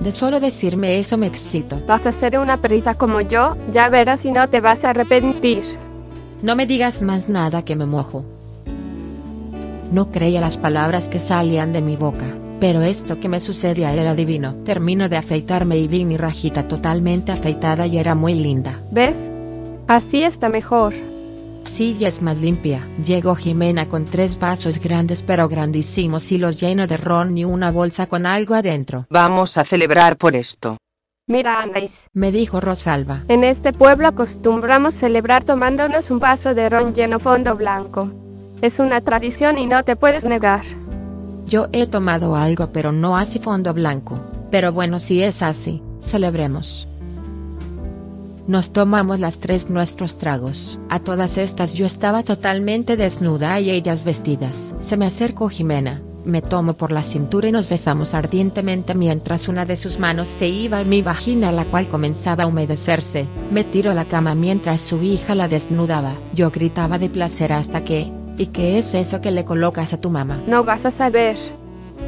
De 0.00 0.10
solo 0.10 0.40
decirme 0.40 0.98
eso 0.98 1.16
me 1.16 1.26
excito. 1.26 1.80
Vas 1.86 2.06
a 2.06 2.12
ser 2.12 2.38
una 2.38 2.60
perrita 2.60 2.94
como 2.94 3.20
yo, 3.20 3.56
ya 3.70 3.88
verás 3.88 4.24
y 4.24 4.32
no 4.32 4.48
te 4.48 4.60
vas 4.60 4.84
a 4.84 4.90
arrepentir. 4.90 5.62
No 6.42 6.56
me 6.56 6.66
digas 6.66 7.02
más 7.02 7.28
nada 7.28 7.64
que 7.64 7.76
me 7.76 7.86
mojo. 7.86 8.24
No 9.92 10.10
creía 10.10 10.40
las 10.40 10.56
palabras 10.56 11.08
que 11.08 11.20
salían 11.20 11.72
de 11.72 11.82
mi 11.82 11.96
boca, 11.96 12.34
pero 12.58 12.82
esto 12.82 13.20
que 13.20 13.28
me 13.28 13.38
sucedía 13.38 13.92
era 13.92 14.14
divino. 14.14 14.54
Termino 14.64 15.08
de 15.08 15.18
afeitarme 15.18 15.76
y 15.76 15.86
vi 15.86 16.04
mi 16.04 16.16
rajita 16.16 16.66
totalmente 16.66 17.30
afeitada 17.30 17.86
y 17.86 17.98
era 17.98 18.14
muy 18.14 18.34
linda. 18.34 18.80
¿Ves? 18.90 19.30
Así 19.86 20.24
está 20.24 20.48
mejor. 20.48 20.94
Sí, 21.64 21.96
ya 21.98 22.08
es 22.08 22.20
más 22.22 22.36
limpia. 22.36 22.86
Llegó 23.04 23.34
Jimena 23.34 23.88
con 23.88 24.04
tres 24.04 24.38
vasos 24.38 24.78
grandes 24.78 25.22
pero 25.22 25.48
grandísimos 25.48 26.30
y 26.32 26.38
los 26.38 26.60
lleno 26.60 26.86
de 26.86 26.96
ron 26.96 27.36
y 27.38 27.44
una 27.44 27.70
bolsa 27.70 28.06
con 28.06 28.26
algo 28.26 28.54
adentro. 28.54 29.06
Vamos 29.10 29.56
a 29.58 29.64
celebrar 29.64 30.16
por 30.16 30.36
esto. 30.36 30.76
Mira, 31.26 31.62
Anais. 31.62 32.08
Me 32.12 32.32
dijo 32.32 32.60
Rosalba. 32.60 33.24
En 33.28 33.44
este 33.44 33.72
pueblo 33.72 34.08
acostumbramos 34.08 34.94
celebrar 34.94 35.44
tomándonos 35.44 36.10
un 36.10 36.18
vaso 36.18 36.52
de 36.52 36.68
ron 36.68 36.94
lleno 36.94 37.20
fondo 37.20 37.56
blanco. 37.56 38.10
Es 38.60 38.78
una 38.78 39.00
tradición 39.00 39.56
y 39.56 39.66
no 39.66 39.84
te 39.84 39.96
puedes 39.96 40.24
negar. 40.24 40.62
Yo 41.46 41.68
he 41.72 41.86
tomado 41.86 42.36
algo 42.36 42.72
pero 42.72 42.92
no 42.92 43.16
así 43.16 43.38
fondo 43.38 43.72
blanco. 43.72 44.20
Pero 44.50 44.72
bueno, 44.72 45.00
si 45.00 45.22
es 45.22 45.42
así, 45.42 45.82
celebremos. 46.00 46.88
Nos 48.48 48.72
tomamos 48.72 49.20
las 49.20 49.38
tres 49.38 49.70
nuestros 49.70 50.16
tragos. 50.16 50.80
A 50.88 50.98
todas 50.98 51.38
estas 51.38 51.74
yo 51.74 51.86
estaba 51.86 52.24
totalmente 52.24 52.96
desnuda 52.96 53.60
y 53.60 53.70
ellas 53.70 54.02
vestidas. 54.02 54.74
Se 54.80 54.96
me 54.96 55.06
acercó 55.06 55.48
Jimena, 55.48 56.02
me 56.24 56.42
tomo 56.42 56.72
por 56.74 56.90
la 56.90 57.04
cintura 57.04 57.48
y 57.48 57.52
nos 57.52 57.68
besamos 57.68 58.14
ardientemente 58.14 58.96
mientras 58.96 59.46
una 59.46 59.64
de 59.64 59.76
sus 59.76 60.00
manos 60.00 60.26
se 60.26 60.48
iba 60.48 60.80
a 60.80 60.84
mi 60.84 61.02
vagina 61.02 61.52
la 61.52 61.66
cual 61.66 61.88
comenzaba 61.88 62.42
a 62.42 62.46
humedecerse. 62.48 63.28
Me 63.52 63.62
tiro 63.62 63.92
a 63.92 63.94
la 63.94 64.06
cama 64.06 64.34
mientras 64.34 64.80
su 64.80 65.02
hija 65.02 65.36
la 65.36 65.46
desnudaba. 65.46 66.16
Yo 66.34 66.50
gritaba 66.50 66.98
de 66.98 67.10
placer 67.10 67.52
hasta 67.52 67.84
que, 67.84 68.12
¿y 68.36 68.46
qué 68.46 68.78
es 68.78 68.94
eso 68.94 69.20
que 69.20 69.30
le 69.30 69.44
colocas 69.44 69.92
a 69.92 70.00
tu 70.00 70.10
mamá? 70.10 70.42
No 70.48 70.64
vas 70.64 70.84
a 70.84 70.90
saber. 70.90 71.36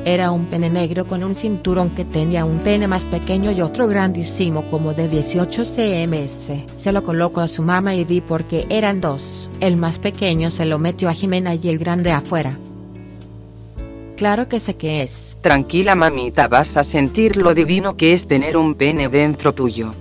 Era 0.05 0.31
un 0.31 0.47
pene 0.47 0.69
negro 0.69 1.07
con 1.07 1.25
un 1.25 1.35
cinturón 1.35 1.91
que 1.91 2.05
tenía 2.05 2.45
un 2.45 2.59
pene 2.59 2.87
más 2.87 3.07
pequeño 3.07 3.53
y 3.53 3.61
otro 3.61 3.89
grandísimo 3.89 4.67
como 4.71 4.93
de 4.93 5.09
18 5.09 5.65
cms. 5.65 6.53
Se 6.75 6.93
lo 6.93 7.03
colocó 7.03 7.41
a 7.41 7.49
su 7.49 7.63
mamá 7.63 7.95
y 7.95 8.05
vi 8.05 8.21
porque 8.21 8.67
eran 8.69 9.01
dos. 9.01 9.49
El 9.61 9.77
más 9.77 9.99
pequeño 9.99 10.51
se 10.51 10.67
lo 10.67 10.79
metió 10.79 11.09
a 11.09 11.15
Jimena 11.15 11.55
y 11.55 11.69
el 11.69 11.79
grande 11.79 12.13
afuera. 12.13 12.59
Claro 14.17 14.49
que 14.49 14.61
sé 14.61 14.77
qué 14.77 15.03
es. 15.03 15.37
Tranquila 15.41 15.95
mamita, 15.95 16.49
vas 16.49 16.77
a 16.77 16.85
sentir 16.85 17.37
lo 17.37 17.55
divino 17.55 17.97
que 17.97 18.13
es 18.13 18.27
tener 18.27 18.57
un 18.57 18.75
pene 18.75 19.09
dentro 19.09 19.55
tuyo. 19.55 19.93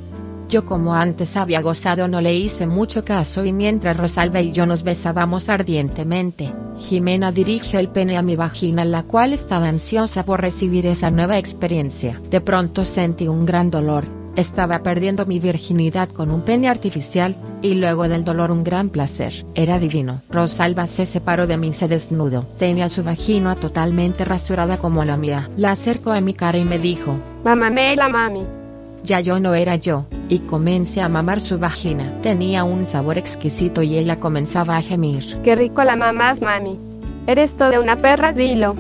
Yo 0.54 0.66
como 0.66 0.94
antes 0.94 1.36
había 1.36 1.64
gozado 1.64 2.08
no 2.08 2.22
le 2.22 2.36
hice 2.36 2.68
mucho 2.68 3.04
caso 3.04 3.44
y 3.44 3.52
mientras 3.52 3.98
Rosalba 3.98 4.40
y 4.40 4.52
yo 4.52 4.68
nos 4.68 4.84
besábamos 4.84 5.50
ardientemente, 5.50 6.54
Jimena 6.78 7.32
dirigió 7.32 7.80
el 7.80 7.90
pene 7.90 8.20
a 8.20 8.22
mi 8.22 8.36
vagina 8.36 8.86
la 8.86 9.02
cual 9.02 9.34
estaba 9.34 9.68
ansiosa 9.68 10.26
por 10.26 10.42
recibir 10.42 10.86
esa 10.86 11.10
nueva 11.10 11.40
experiencia. 11.40 12.22
De 12.30 12.40
pronto 12.40 12.86
sentí 12.86 13.28
un 13.28 13.48
gran 13.48 13.72
dolor, 13.72 14.06
estaba 14.36 14.84
perdiendo 14.84 15.26
mi 15.26 15.40
virginidad 15.40 16.10
con 16.10 16.30
un 16.30 16.44
pene 16.44 16.70
artificial, 16.70 17.36
y 17.64 17.74
luego 17.74 18.08
del 18.08 18.24
dolor 18.24 18.52
un 18.52 18.64
gran 18.64 18.90
placer. 18.90 19.48
Era 19.56 19.80
divino. 19.80 20.22
Rosalba 20.30 20.86
se 20.86 21.08
separó 21.08 21.48
de 21.48 21.58
mí 21.58 21.70
y 21.70 21.74
se 21.74 21.88
desnudó. 21.88 22.44
Tenía 22.60 22.90
su 22.90 23.04
vagina 23.04 23.56
totalmente 23.56 24.24
rasurada 24.24 24.78
como 24.78 25.04
la 25.04 25.18
mía. 25.18 25.50
La 25.58 25.72
acercó 25.72 26.12
a 26.12 26.22
mi 26.22 26.36
cara 26.36 26.60
y 26.60 26.66
me 26.66 26.78
dijo, 26.78 27.18
Mamá 27.44 27.72
la 27.72 28.08
mami. 28.08 28.63
Ya 29.04 29.20
yo 29.20 29.40
no 29.40 29.54
era 29.54 29.76
yo, 29.76 30.06
y 30.30 30.40
comencé 30.40 31.02
a 31.02 31.10
mamar 31.10 31.42
su 31.42 31.60
vagina. 31.60 32.20
Tenía 32.22 32.64
un 32.64 32.86
sabor 32.86 33.18
exquisito 33.18 33.82
y 33.82 33.98
ella 33.98 34.20
comenzaba 34.20 34.78
a 34.78 34.82
gemir. 34.82 35.40
Qué 35.44 35.56
rico 35.56 35.84
la 35.84 35.96
mamás, 35.96 36.42
mami. 36.42 36.80
Eres 37.28 37.56
toda 37.56 37.80
una 37.80 37.98
perra, 37.98 38.34
dilo. 38.34 38.76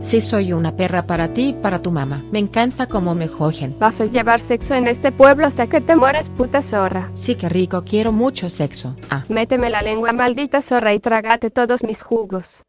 Sí 0.00 0.20
soy 0.20 0.52
una 0.52 0.76
perra 0.76 1.06
para 1.06 1.32
ti 1.34 1.48
y 1.48 1.52
para 1.54 1.82
tu 1.82 1.90
mamá. 1.90 2.24
Me 2.30 2.38
encanta 2.38 2.86
cómo 2.86 3.14
me 3.16 3.26
jogen. 3.26 3.76
Vas 3.80 4.00
a 4.00 4.04
llevar 4.04 4.38
sexo 4.40 4.74
en 4.74 4.86
este 4.86 5.10
pueblo 5.10 5.46
hasta 5.46 5.66
que 5.66 5.80
te 5.80 5.96
mueras, 5.96 6.30
puta 6.30 6.62
zorra. 6.62 7.10
Sí 7.14 7.34
que 7.34 7.48
rico, 7.48 7.82
quiero 7.84 8.12
mucho 8.12 8.48
sexo. 8.48 8.94
Ah, 9.10 9.24
Méteme 9.28 9.70
la 9.70 9.82
lengua, 9.82 10.12
maldita 10.12 10.62
zorra, 10.62 10.94
y 10.94 11.00
trágate 11.00 11.50
todos 11.50 11.82
mis 11.82 12.02
jugos. 12.02 12.62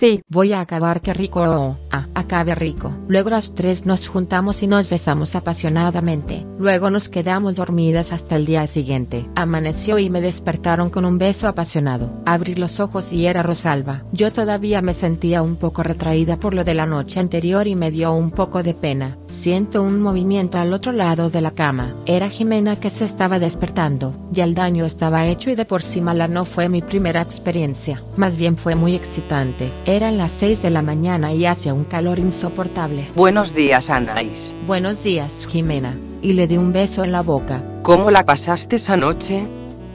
Sí, 0.00 0.22
voy 0.28 0.52
a 0.52 0.60
acabar 0.60 1.00
que 1.00 1.12
rico. 1.12 1.42
Oh, 1.42 1.76
ah, 1.90 2.06
acabe 2.14 2.54
rico. 2.54 2.96
Luego 3.08 3.30
las 3.30 3.54
tres 3.54 3.86
nos 3.86 4.08
juntamos 4.08 4.62
y 4.62 4.66
nos 4.66 4.88
besamos 4.88 5.34
apasionadamente. 5.34 6.46
Luego 6.58 6.90
nos 6.90 7.08
quedamos 7.08 7.56
dormidas 7.56 8.12
hasta 8.12 8.36
el 8.36 8.46
día 8.46 8.66
siguiente. 8.66 9.28
Amaneció 9.34 9.98
y 9.98 10.08
me 10.08 10.20
despertaron 10.20 10.90
con 10.90 11.04
un 11.04 11.18
beso 11.18 11.48
apasionado. 11.48 12.12
Abrí 12.24 12.54
los 12.54 12.78
ojos 12.78 13.12
y 13.12 13.26
era 13.26 13.42
Rosalba. 13.42 14.04
Yo 14.12 14.32
todavía 14.32 14.80
me 14.80 14.94
sentía 14.94 15.42
un 15.42 15.56
poco 15.56 15.82
retraída 15.82 16.38
por 16.38 16.54
lo 16.54 16.62
de 16.62 16.74
la 16.74 16.86
noche 16.86 17.18
anterior 17.18 17.66
y 17.66 17.74
me 17.74 17.90
dio 17.90 18.12
un 18.12 18.30
poco 18.30 18.62
de 18.62 18.74
pena. 18.74 19.18
Siento 19.26 19.82
un 19.82 20.00
movimiento 20.00 20.58
al 20.58 20.72
otro 20.72 20.92
lado 20.92 21.30
de 21.30 21.40
la 21.40 21.50
cama. 21.52 21.94
Era 22.06 22.28
Jimena 22.28 22.76
que 22.76 22.90
se 22.90 23.04
estaba 23.04 23.38
despertando. 23.38 24.14
Ya 24.30 24.44
el 24.44 24.54
daño 24.54 24.84
estaba 24.84 25.26
hecho 25.26 25.50
y 25.50 25.54
de 25.54 25.64
por 25.64 25.82
sí 25.82 26.00
mala 26.00 26.28
no 26.28 26.44
fue 26.44 26.68
mi 26.68 26.82
primera 26.82 27.22
experiencia. 27.22 28.02
Más 28.16 28.36
bien 28.36 28.56
fue 28.56 28.74
muy 28.74 28.94
excitante. 28.94 29.69
Eran 29.84 30.18
las 30.18 30.30
6 30.32 30.62
de 30.62 30.70
la 30.70 30.82
mañana 30.82 31.32
y 31.32 31.46
hacía 31.46 31.74
un 31.74 31.84
calor 31.84 32.18
insoportable. 32.18 33.10
Buenos 33.14 33.54
días, 33.54 33.90
Anais. 33.90 34.54
Buenos 34.66 35.02
días, 35.02 35.46
Jimena. 35.50 35.98
Y 36.22 36.34
le 36.34 36.46
di 36.46 36.56
un 36.56 36.72
beso 36.72 37.04
en 37.04 37.12
la 37.12 37.22
boca. 37.22 37.62
¿Cómo 37.82 38.10
la 38.10 38.24
pasaste 38.24 38.76
esa 38.76 38.96
noche? 38.96 39.46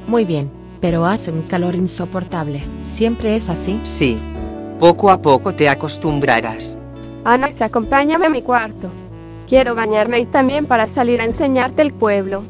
Muy 0.08 0.25
bien, 0.25 0.51
pero 0.82 1.05
hace 1.05 1.32
un 1.32 1.44
calor 1.44 1.75
insoportable. 1.75 2.63
¿Siempre 2.82 3.36
es 3.36 3.50
así? 3.50 3.79
Sí. 3.84 4.17
Poco 4.79 5.10
a 5.10 5.22
poco 5.22 5.53
te 5.53 5.70
acostumbrarás. 5.70 6.77
Anais, 7.24 7.62
acompáñame 7.62 8.25
a 8.25 8.29
mi 8.29 8.41
cuarto. 8.41 8.89
Quiero 9.48 9.75
bañarme 9.75 10.20
y 10.20 10.25
también 10.25 10.65
para 10.65 10.88
salir 10.88 11.22
a 11.22 11.25
enseñarte 11.25 11.82
el 11.82 11.94
pueblo. 11.94 12.44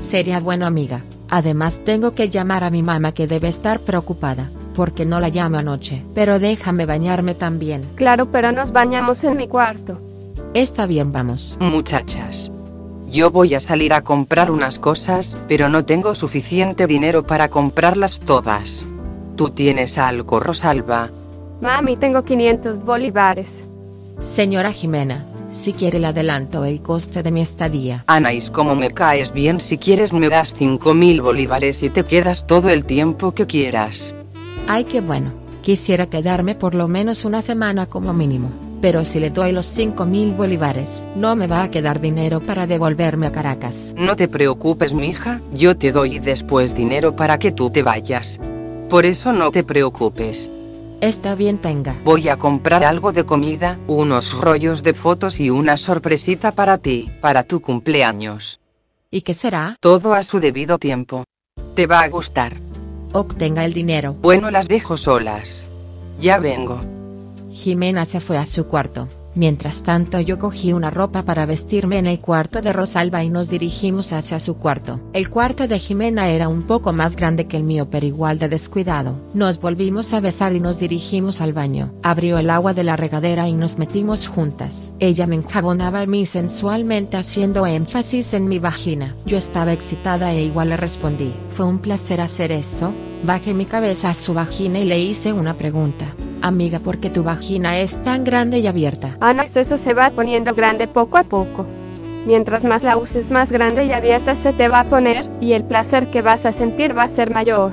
Sería 0.00 0.40
bueno, 0.40 0.66
amiga. 0.66 1.02
Además 1.28 1.82
tengo 1.84 2.12
que 2.12 2.28
llamar 2.28 2.64
a 2.64 2.70
mi 2.70 2.82
mamá 2.82 3.12
que 3.12 3.26
debe 3.26 3.48
estar 3.48 3.80
preocupada, 3.80 4.50
porque 4.80 5.04
no 5.04 5.20
la 5.20 5.28
llamo 5.28 5.58
anoche. 5.58 6.02
Pero 6.14 6.38
déjame 6.38 6.86
bañarme 6.86 7.34
también. 7.34 7.86
Claro, 7.96 8.30
pero 8.30 8.50
nos 8.50 8.72
bañamos 8.72 9.22
en 9.24 9.36
mi 9.36 9.46
cuarto. 9.46 10.00
Está 10.54 10.86
bien, 10.86 11.12
vamos. 11.12 11.58
Muchachas. 11.60 12.50
Yo 13.06 13.30
voy 13.30 13.54
a 13.54 13.60
salir 13.60 13.92
a 13.92 14.00
comprar 14.00 14.50
unas 14.50 14.78
cosas, 14.78 15.36
pero 15.48 15.68
no 15.68 15.84
tengo 15.84 16.14
suficiente 16.14 16.86
dinero 16.86 17.22
para 17.22 17.50
comprarlas 17.50 18.20
todas. 18.20 18.86
¿Tú 19.36 19.50
tienes 19.50 19.98
algo, 19.98 20.40
Rosalba? 20.40 21.10
Mami, 21.60 21.98
tengo 21.98 22.24
500 22.24 22.82
bolívares. 22.82 23.68
Señora 24.22 24.72
Jimena, 24.72 25.26
si 25.50 25.74
quiere 25.74 25.98
le 25.98 26.06
adelanto 26.06 26.64
el 26.64 26.80
coste 26.80 27.22
de 27.22 27.30
mi 27.30 27.42
estadía. 27.42 28.04
Anais, 28.06 28.50
como 28.50 28.74
me 28.74 28.90
caes 28.90 29.30
bien, 29.30 29.60
si 29.60 29.76
quieres 29.76 30.14
me 30.14 30.30
das 30.30 30.54
5000 30.54 31.20
bolívares 31.20 31.82
y 31.82 31.90
te 31.90 32.02
quedas 32.02 32.46
todo 32.46 32.70
el 32.70 32.86
tiempo 32.86 33.32
que 33.32 33.46
quieras. 33.46 34.14
Ay, 34.72 34.84
qué 34.84 35.00
bueno. 35.00 35.32
Quisiera 35.62 36.06
quedarme 36.06 36.54
por 36.54 36.76
lo 36.76 36.86
menos 36.86 37.24
una 37.24 37.42
semana 37.42 37.86
como 37.86 38.12
mínimo. 38.12 38.52
Pero 38.80 39.04
si 39.04 39.18
le 39.18 39.30
doy 39.30 39.50
los 39.50 39.66
5 39.66 40.06
mil 40.06 40.32
bolívares, 40.32 41.04
no 41.16 41.34
me 41.34 41.48
va 41.48 41.64
a 41.64 41.72
quedar 41.72 41.98
dinero 41.98 42.40
para 42.40 42.68
devolverme 42.68 43.26
a 43.26 43.32
Caracas. 43.32 43.92
No 43.96 44.14
te 44.14 44.28
preocupes, 44.28 44.94
mi 44.94 45.08
hija, 45.08 45.40
yo 45.52 45.76
te 45.76 45.90
doy 45.90 46.20
después 46.20 46.72
dinero 46.72 47.16
para 47.16 47.36
que 47.36 47.50
tú 47.50 47.70
te 47.70 47.82
vayas. 47.82 48.38
Por 48.88 49.06
eso 49.06 49.32
no 49.32 49.50
te 49.50 49.64
preocupes. 49.64 50.48
Está 51.00 51.34
bien, 51.34 51.58
tenga. 51.58 52.00
Voy 52.04 52.28
a 52.28 52.36
comprar 52.36 52.84
algo 52.84 53.10
de 53.10 53.24
comida, 53.26 53.76
unos 53.88 54.40
rollos 54.40 54.84
de 54.84 54.94
fotos 54.94 55.40
y 55.40 55.50
una 55.50 55.76
sorpresita 55.76 56.52
para 56.52 56.78
ti, 56.78 57.10
para 57.20 57.42
tu 57.42 57.60
cumpleaños. 57.60 58.60
¿Y 59.10 59.22
qué 59.22 59.34
será? 59.34 59.76
Todo 59.80 60.14
a 60.14 60.22
su 60.22 60.38
debido 60.38 60.78
tiempo. 60.78 61.24
Te 61.74 61.88
va 61.88 62.02
a 62.02 62.08
gustar. 62.08 62.69
Obtenga 63.12 63.64
el 63.64 63.72
dinero. 63.72 64.14
Bueno, 64.20 64.50
las 64.50 64.68
dejo 64.68 64.96
solas. 64.96 65.66
Ya 66.18 66.38
vengo. 66.38 66.80
Jimena 67.50 68.04
se 68.04 68.20
fue 68.20 68.38
a 68.38 68.46
su 68.46 68.66
cuarto. 68.66 69.08
Mientras 69.34 69.82
tanto 69.82 70.20
yo 70.20 70.38
cogí 70.38 70.72
una 70.72 70.90
ropa 70.90 71.24
para 71.24 71.46
vestirme 71.46 71.98
en 71.98 72.06
el 72.06 72.20
cuarto 72.20 72.60
de 72.60 72.72
Rosalba 72.72 73.22
y 73.22 73.30
nos 73.30 73.48
dirigimos 73.48 74.12
hacia 74.12 74.40
su 74.40 74.56
cuarto. 74.56 75.00
El 75.12 75.30
cuarto 75.30 75.68
de 75.68 75.78
Jimena 75.78 76.28
era 76.28 76.48
un 76.48 76.62
poco 76.62 76.92
más 76.92 77.16
grande 77.16 77.46
que 77.46 77.56
el 77.56 77.62
mío 77.62 77.88
pero 77.90 78.06
igual 78.06 78.38
de 78.38 78.48
descuidado. 78.48 79.20
Nos 79.34 79.60
volvimos 79.60 80.12
a 80.12 80.20
besar 80.20 80.54
y 80.54 80.60
nos 80.60 80.78
dirigimos 80.78 81.40
al 81.40 81.52
baño. 81.52 81.92
Abrió 82.02 82.38
el 82.38 82.50
agua 82.50 82.74
de 82.74 82.84
la 82.84 82.96
regadera 82.96 83.48
y 83.48 83.52
nos 83.52 83.78
metimos 83.78 84.26
juntas. 84.26 84.92
Ella 84.98 85.26
me 85.26 85.36
enjabonaba 85.36 86.00
a 86.00 86.06
mí 86.06 86.26
sensualmente 86.26 87.16
haciendo 87.16 87.66
énfasis 87.66 88.34
en 88.34 88.48
mi 88.48 88.58
vagina. 88.58 89.14
Yo 89.26 89.38
estaba 89.38 89.72
excitada 89.72 90.32
e 90.32 90.42
igual 90.42 90.70
le 90.70 90.76
respondí. 90.76 91.34
Fue 91.48 91.66
un 91.66 91.78
placer 91.78 92.20
hacer 92.20 92.52
eso. 92.52 92.92
Bajé 93.22 93.52
mi 93.52 93.66
cabeza 93.66 94.10
a 94.10 94.14
su 94.14 94.32
vagina 94.32 94.78
y 94.78 94.84
le 94.84 94.98
hice 94.98 95.32
una 95.32 95.54
pregunta. 95.54 96.14
Amiga, 96.40 96.78
¿por 96.78 97.00
qué 97.00 97.10
tu 97.10 97.22
vagina 97.22 97.78
es 97.78 98.00
tan 98.02 98.24
grande 98.24 98.60
y 98.60 98.66
abierta? 98.66 99.18
Ah, 99.20 99.34
no, 99.34 99.42
eso 99.42 99.76
se 99.76 99.92
va 99.92 100.10
poniendo 100.10 100.54
grande 100.54 100.88
poco 100.88 101.18
a 101.18 101.24
poco. 101.24 101.66
Mientras 102.26 102.64
más 102.64 102.82
la 102.82 102.96
uses 102.96 103.30
más 103.30 103.52
grande 103.52 103.84
y 103.84 103.92
abierta 103.92 104.36
se 104.36 104.54
te 104.54 104.68
va 104.68 104.80
a 104.80 104.88
poner, 104.88 105.30
y 105.40 105.52
el 105.52 105.64
placer 105.64 106.10
que 106.10 106.22
vas 106.22 106.46
a 106.46 106.52
sentir 106.52 106.96
va 106.96 107.02
a 107.02 107.08
ser 107.08 107.30
mayor. 107.32 107.72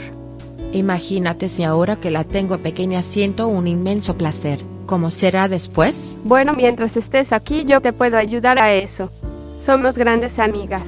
Imagínate 0.74 1.48
si 1.48 1.64
ahora 1.64 1.96
que 1.96 2.12
la 2.12 2.26
tengo 2.26 2.58
pequeña 2.58 3.02
siento 3.02 3.48
un 3.48 3.68
inmenso 3.68 4.18
placer. 4.18 4.60
¿Cómo 4.86 5.12
será 5.12 5.48
después? 5.48 6.20
Bueno, 6.26 6.54
mientras 6.54 6.98
estés 6.98 7.32
aquí 7.32 7.64
yo 7.66 7.82
te 7.82 7.94
puedo 7.94 8.18
ayudar 8.18 8.60
a 8.60 8.74
eso. 8.74 9.12
Somos 9.60 9.98
grandes 9.98 10.40
amigas. 10.40 10.84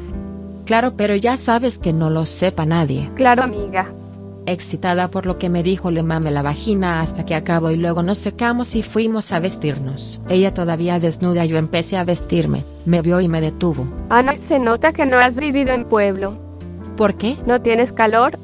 Claro, 0.65 0.95
pero 0.95 1.15
ya 1.15 1.37
sabes 1.37 1.79
que 1.79 1.93
no 1.93 2.09
lo 2.09 2.25
sepa 2.25 2.65
nadie. 2.65 3.09
Claro, 3.15 3.43
amiga. 3.43 3.93
Excitada 4.51 5.11
por 5.11 5.27
lo 5.27 5.37
que 5.37 5.47
me 5.47 5.61
dijo 5.61 5.91
le 5.91 6.01
mame 6.01 6.31
la 6.31 6.41
vagina 6.41 7.01
hasta 7.01 7.23
que 7.23 7.35
acabó 7.35 7.69
y 7.69 7.75
luego 7.75 8.01
nos 8.01 8.17
secamos 8.17 8.75
y 8.75 8.81
fuimos 8.81 9.31
a 9.31 9.39
vestirnos. 9.39 10.19
Ella 10.27 10.55
todavía 10.55 10.99
desnuda 10.99 11.45
yo 11.45 11.57
empecé 11.57 11.97
a 11.97 12.03
vestirme, 12.03 12.65
me 12.83 13.03
vio 13.03 13.21
y 13.21 13.27
me 13.27 13.41
detuvo. 13.41 13.87
Ana, 14.09 14.35
se 14.37 14.57
nota 14.57 14.91
que 14.91 15.05
no 15.05 15.19
has 15.19 15.35
vivido 15.35 15.71
en 15.71 15.85
pueblo. 15.85 16.35
¿Por 16.97 17.13
qué? 17.13 17.37
¿No 17.45 17.61
tienes 17.61 17.93
calor? 17.93 18.39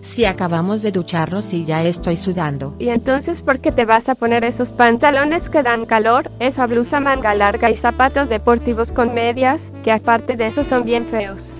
Si 0.00 0.24
acabamos 0.24 0.80
de 0.80 0.92
ducharnos 0.92 1.52
y 1.52 1.66
ya 1.66 1.84
estoy 1.84 2.16
sudando. 2.16 2.74
¿Y 2.78 2.88
entonces 2.88 3.42
por 3.42 3.60
qué 3.60 3.70
te 3.70 3.84
vas 3.84 4.08
a 4.08 4.14
poner 4.14 4.44
esos 4.44 4.72
pantalones 4.72 5.50
que 5.50 5.62
dan 5.62 5.84
calor, 5.84 6.30
esa 6.38 6.66
blusa 6.66 7.00
manga 7.00 7.34
larga 7.34 7.70
y 7.70 7.76
zapatos 7.76 8.30
deportivos 8.30 8.92
con 8.92 9.12
medias, 9.12 9.70
que 9.84 9.92
aparte 9.92 10.36
de 10.36 10.46
eso 10.46 10.64
son 10.64 10.84
bien 10.84 11.04
feos? 11.04 11.52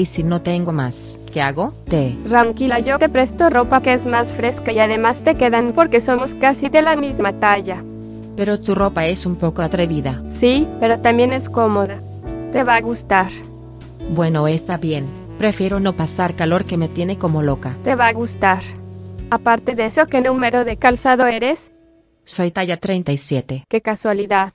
¿Y 0.00 0.06
si 0.06 0.22
no 0.22 0.40
tengo 0.40 0.72
más, 0.72 1.20
qué 1.30 1.42
hago? 1.42 1.74
Te. 1.86 2.16
Tranquila, 2.26 2.78
yo 2.78 2.98
te 2.98 3.10
presto 3.10 3.50
ropa 3.50 3.82
que 3.82 3.92
es 3.92 4.06
más 4.06 4.32
fresca 4.32 4.72
y 4.72 4.78
además 4.78 5.22
te 5.22 5.34
quedan 5.34 5.74
porque 5.74 6.00
somos 6.00 6.34
casi 6.34 6.70
de 6.70 6.80
la 6.80 6.96
misma 6.96 7.34
talla. 7.34 7.84
Pero 8.34 8.58
tu 8.58 8.74
ropa 8.74 9.06
es 9.06 9.26
un 9.26 9.36
poco 9.36 9.60
atrevida. 9.60 10.22
Sí, 10.26 10.66
pero 10.80 10.98
también 11.00 11.34
es 11.34 11.50
cómoda. 11.50 12.00
Te 12.50 12.64
va 12.64 12.76
a 12.76 12.80
gustar. 12.80 13.30
Bueno, 14.14 14.48
está 14.48 14.78
bien. 14.78 15.06
Prefiero 15.36 15.80
no 15.80 15.94
pasar 15.94 16.34
calor 16.34 16.64
que 16.64 16.78
me 16.78 16.88
tiene 16.88 17.18
como 17.18 17.42
loca. 17.42 17.76
Te 17.84 17.94
va 17.94 18.06
a 18.06 18.14
gustar. 18.14 18.62
Aparte 19.30 19.74
de 19.74 19.84
eso, 19.84 20.06
¿qué 20.06 20.22
número 20.22 20.64
de 20.64 20.78
calzado 20.78 21.26
eres? 21.26 21.70
Soy 22.24 22.52
talla 22.52 22.78
37. 22.78 23.66
Qué 23.68 23.82
casualidad. 23.82 24.54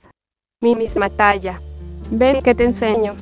Mi 0.60 0.74
misma 0.74 1.08
talla. 1.08 1.62
Ven 2.10 2.42
que 2.42 2.56
te 2.56 2.64
enseño. 2.64 3.14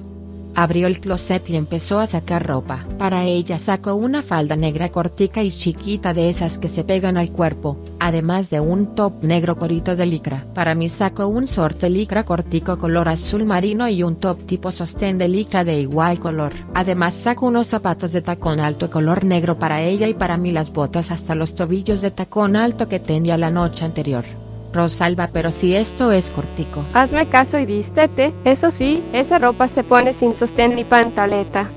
Abrió 0.56 0.86
el 0.86 1.00
closet 1.00 1.50
y 1.50 1.56
empezó 1.56 1.98
a 1.98 2.06
sacar 2.06 2.46
ropa. 2.46 2.86
Para 2.98 3.24
ella 3.24 3.58
sacó 3.58 3.94
una 3.94 4.22
falda 4.22 4.54
negra 4.54 4.90
cortica 4.90 5.42
y 5.42 5.50
chiquita 5.50 6.14
de 6.14 6.28
esas 6.28 6.58
que 6.58 6.68
se 6.68 6.84
pegan 6.84 7.16
al 7.16 7.32
cuerpo, 7.32 7.78
además 7.98 8.50
de 8.50 8.60
un 8.60 8.94
top 8.94 9.24
negro 9.24 9.56
corito 9.56 9.96
de 9.96 10.06
licra. 10.06 10.46
Para 10.54 10.74
mí 10.74 10.88
sacó 10.88 11.26
un 11.26 11.46
short 11.46 11.80
de 11.80 11.90
licra 11.90 12.24
cortico 12.24 12.78
color 12.78 13.08
azul 13.08 13.44
marino 13.44 13.88
y 13.88 14.02
un 14.02 14.16
top 14.16 14.44
tipo 14.46 14.70
sostén 14.70 15.18
de 15.18 15.28
licra 15.28 15.64
de 15.64 15.80
igual 15.80 16.20
color. 16.20 16.52
Además 16.74 17.14
sacó 17.14 17.46
unos 17.46 17.66
zapatos 17.66 18.12
de 18.12 18.22
tacón 18.22 18.60
alto 18.60 18.90
color 18.90 19.24
negro 19.24 19.58
para 19.58 19.82
ella 19.82 20.06
y 20.06 20.14
para 20.14 20.36
mí 20.36 20.52
las 20.52 20.72
botas 20.72 21.10
hasta 21.10 21.34
los 21.34 21.54
tobillos 21.54 22.00
de 22.00 22.12
tacón 22.12 22.54
alto 22.54 22.88
que 22.88 23.00
tenía 23.00 23.36
la 23.36 23.50
noche 23.50 23.84
anterior. 23.84 24.43
Rosalba, 24.74 25.30
pero 25.32 25.50
si 25.50 25.74
esto 25.74 26.12
es 26.12 26.30
cortico. 26.30 26.84
Hazme 26.92 27.28
caso 27.28 27.58
y 27.58 27.64
vístete. 27.64 28.34
Eso 28.44 28.70
sí, 28.70 29.04
esa 29.12 29.38
ropa 29.38 29.68
se 29.68 29.84
pone 29.84 30.12
sin 30.12 30.34
sostén 30.34 30.74
ni 30.74 30.84
pantaleta. 30.84 31.70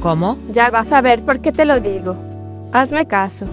¿Cómo? 0.00 0.38
Ya 0.52 0.70
vas 0.70 0.92
a 0.92 1.00
ver 1.00 1.24
por 1.24 1.40
qué 1.40 1.52
te 1.52 1.64
lo 1.64 1.80
digo. 1.80 2.16
Hazme 2.72 3.06
caso. 3.06 3.46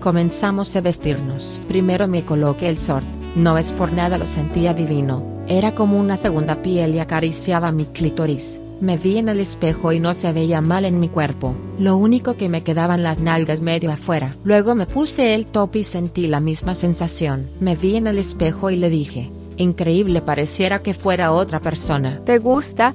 Comenzamos 0.00 0.74
a 0.74 0.80
vestirnos. 0.80 1.60
Primero 1.68 2.08
me 2.08 2.24
coloqué 2.24 2.68
el 2.68 2.78
short. 2.78 3.06
No 3.36 3.58
es 3.58 3.72
por 3.72 3.92
nada 3.92 4.18
lo 4.18 4.26
sentía 4.26 4.74
divino. 4.74 5.22
Era 5.46 5.74
como 5.74 5.98
una 5.98 6.16
segunda 6.16 6.62
piel 6.62 6.94
y 6.94 7.00
acariciaba 7.00 7.70
mi 7.70 7.84
clítoris. 7.84 8.61
Me 8.82 8.96
vi 8.96 9.18
en 9.18 9.28
el 9.28 9.38
espejo 9.38 9.92
y 9.92 10.00
no 10.00 10.12
se 10.12 10.32
veía 10.32 10.60
mal 10.60 10.84
en 10.84 10.98
mi 10.98 11.08
cuerpo, 11.08 11.54
lo 11.78 11.96
único 11.96 12.34
que 12.34 12.48
me 12.48 12.64
quedaban 12.64 13.04
las 13.04 13.20
nalgas 13.20 13.60
medio 13.60 13.92
afuera. 13.92 14.34
Luego 14.42 14.74
me 14.74 14.86
puse 14.86 15.36
el 15.36 15.46
top 15.46 15.76
y 15.76 15.84
sentí 15.84 16.26
la 16.26 16.40
misma 16.40 16.74
sensación. 16.74 17.48
Me 17.60 17.76
vi 17.76 17.94
en 17.94 18.08
el 18.08 18.18
espejo 18.18 18.70
y 18.70 18.76
le 18.76 18.90
dije, 18.90 19.30
increíble 19.56 20.20
pareciera 20.20 20.82
que 20.82 20.94
fuera 20.94 21.30
otra 21.30 21.60
persona. 21.60 22.22
¿Te 22.24 22.38
gusta? 22.38 22.92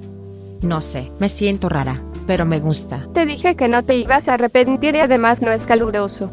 No 0.61 0.81
sé, 0.81 1.09
me 1.19 1.29
siento 1.29 1.69
rara, 1.69 2.03
pero 2.25 2.45
me 2.45 2.59
gusta. 2.59 3.07
Te 3.13 3.25
dije 3.25 3.55
que 3.55 3.69
no 3.69 3.85
te 3.85 3.95
ibas 3.95 4.27
a 4.27 4.33
arrepentir 4.33 4.93
y 4.93 4.99
además 4.99 5.41
no 5.41 5.53
es 5.53 5.65
caluroso. 5.65 6.29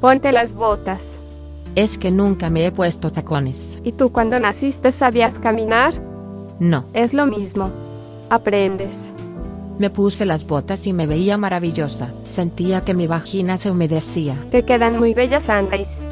Ponte 0.00 0.32
las 0.32 0.52
botas. 0.52 1.20
Es 1.76 1.96
que 1.96 2.10
nunca 2.10 2.50
me 2.50 2.66
he 2.66 2.72
puesto 2.72 3.12
tacones. 3.12 3.80
¿Y 3.84 3.92
tú 3.92 4.10
cuando 4.10 4.40
naciste 4.40 4.90
sabías 4.90 5.38
caminar? 5.38 5.94
No. 6.58 6.86
Es 6.92 7.14
lo 7.14 7.26
mismo 7.26 7.70
aprendes. 8.30 9.12
Me 9.78 9.90
puse 9.90 10.24
las 10.24 10.46
botas 10.46 10.86
y 10.86 10.92
me 10.92 11.06
veía 11.06 11.36
maravillosa. 11.36 12.12
Sentía 12.24 12.82
que 12.84 12.94
mi 12.94 13.06
vagina 13.06 13.58
se 13.58 13.70
humedecía. 13.70 14.36
Te 14.50 14.64
quedan 14.64 14.98
muy 14.98 15.12
bellas, 15.12 15.50
Andais. 15.50 16.02